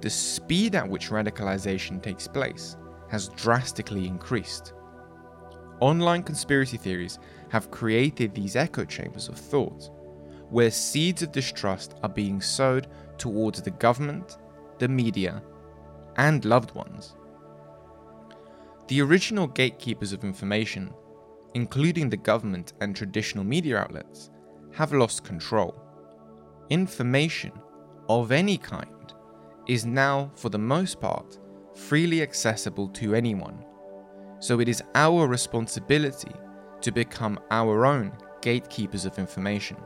[0.00, 2.76] the speed at which radicalization takes place
[3.08, 4.74] has drastically increased.
[5.80, 7.18] Online conspiracy theories
[7.50, 9.90] have created these echo chambers of thought,
[10.50, 14.38] where seeds of distrust are being sowed towards the government,
[14.78, 15.42] the media,
[16.16, 17.16] and loved ones.
[18.88, 20.92] The original gatekeepers of information,
[21.54, 24.30] including the government and traditional media outlets,
[24.72, 25.74] have lost control.
[26.70, 27.52] Information
[28.08, 29.12] of any kind
[29.66, 31.38] is now, for the most part,
[31.74, 33.64] freely accessible to anyone.
[34.38, 36.32] So it is our responsibility
[36.80, 38.12] to become our own
[38.42, 39.76] gatekeepers of information.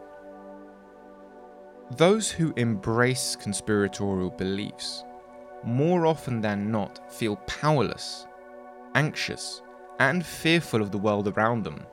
[1.97, 5.05] Those who embrace conspiratorial beliefs
[5.65, 8.27] more often than not feel powerless,
[8.95, 9.63] anxious,
[9.99, 11.85] and fearful of the world around them.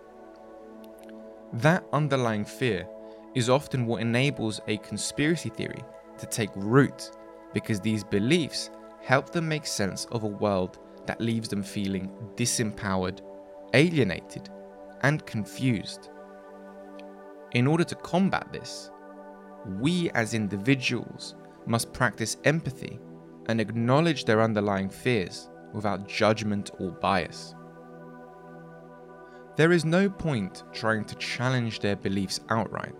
[1.54, 2.88] That underlying fear
[3.36, 5.84] is often what enables a conspiracy theory
[6.18, 7.12] to take root
[7.54, 8.70] because these beliefs
[9.02, 13.22] help them make sense of a world that leaves them feeling disempowered,
[13.74, 14.50] alienated,
[15.02, 16.10] and confused.
[17.52, 18.92] In order to combat this,
[19.80, 23.00] we as individuals must practice empathy
[23.48, 27.56] and acknowledge their underlying fears without judgment or bias.
[29.56, 32.96] There is no point trying to challenge their beliefs outright,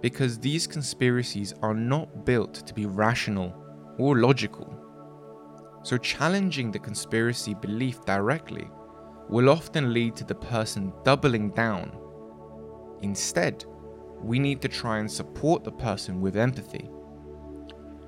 [0.00, 3.54] because these conspiracies are not built to be rational
[3.98, 4.78] or logical.
[5.82, 8.68] So, challenging the conspiracy belief directly
[9.28, 11.96] will often lead to the person doubling down.
[13.02, 13.64] Instead,
[14.20, 16.88] we need to try and support the person with empathy.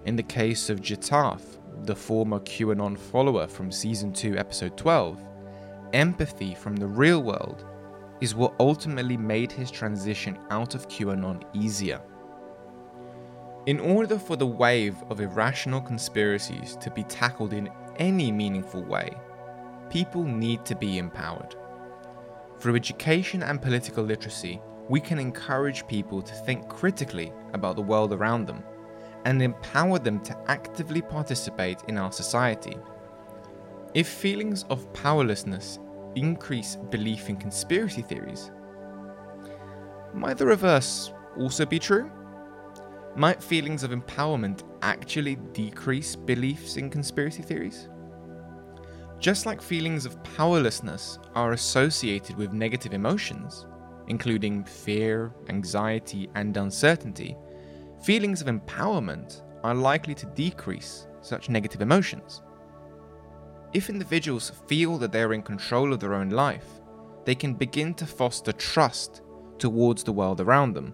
[0.06, 1.40] In the case of Jitaf,
[1.84, 5.18] the former QAnon follower from Season 2, Episode 12,
[5.94, 7.64] empathy from the real world
[8.20, 12.02] is what ultimately made his transition out of QAnon easier.
[13.64, 19.10] In order for the wave of irrational conspiracies to be tackled in any meaningful way,
[19.88, 21.56] people need to be empowered.
[22.60, 24.60] Through education and political literacy,
[24.90, 28.62] we can encourage people to think critically about the world around them
[29.24, 32.76] and empower them to actively participate in our society.
[33.94, 35.78] If feelings of powerlessness
[36.16, 38.50] increase belief in conspiracy theories,
[40.12, 42.10] might the reverse also be true?
[43.16, 47.88] Might feelings of empowerment actually decrease beliefs in conspiracy theories?
[49.18, 53.66] Just like feelings of powerlessness are associated with negative emotions,
[54.08, 57.36] including fear, anxiety, and uncertainty,
[58.04, 62.42] feelings of empowerment are likely to decrease such negative emotions.
[63.72, 66.66] If individuals feel that they are in control of their own life,
[67.24, 69.22] they can begin to foster trust
[69.58, 70.92] towards the world around them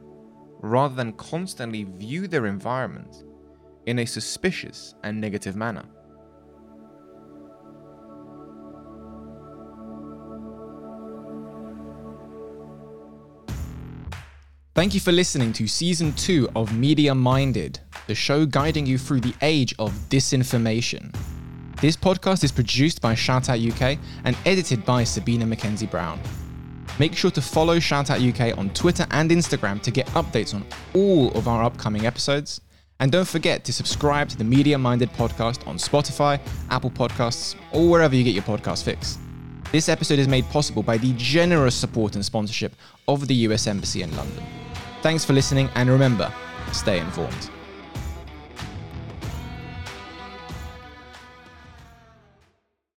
[0.60, 3.24] rather than constantly view their environment
[3.86, 5.86] in a suspicious and negative manner.
[14.72, 19.18] Thank you for listening to season two of Media Minded, the show guiding you through
[19.20, 21.12] the age of disinformation.
[21.80, 26.20] This podcast is produced by Shoutout UK and edited by Sabina Mackenzie Brown.
[27.00, 30.64] Make sure to follow Shoutout UK on Twitter and Instagram to get updates on
[30.94, 32.60] all of our upcoming episodes.
[33.00, 36.38] And don't forget to subscribe to the Media Minded podcast on Spotify,
[36.70, 39.18] Apple Podcasts, or wherever you get your podcast fix.
[39.72, 42.74] This episode is made possible by the generous support and sponsorship
[43.06, 44.44] of the US Embassy in London.
[45.00, 46.32] Thanks for listening, and remember,
[46.72, 47.50] stay informed.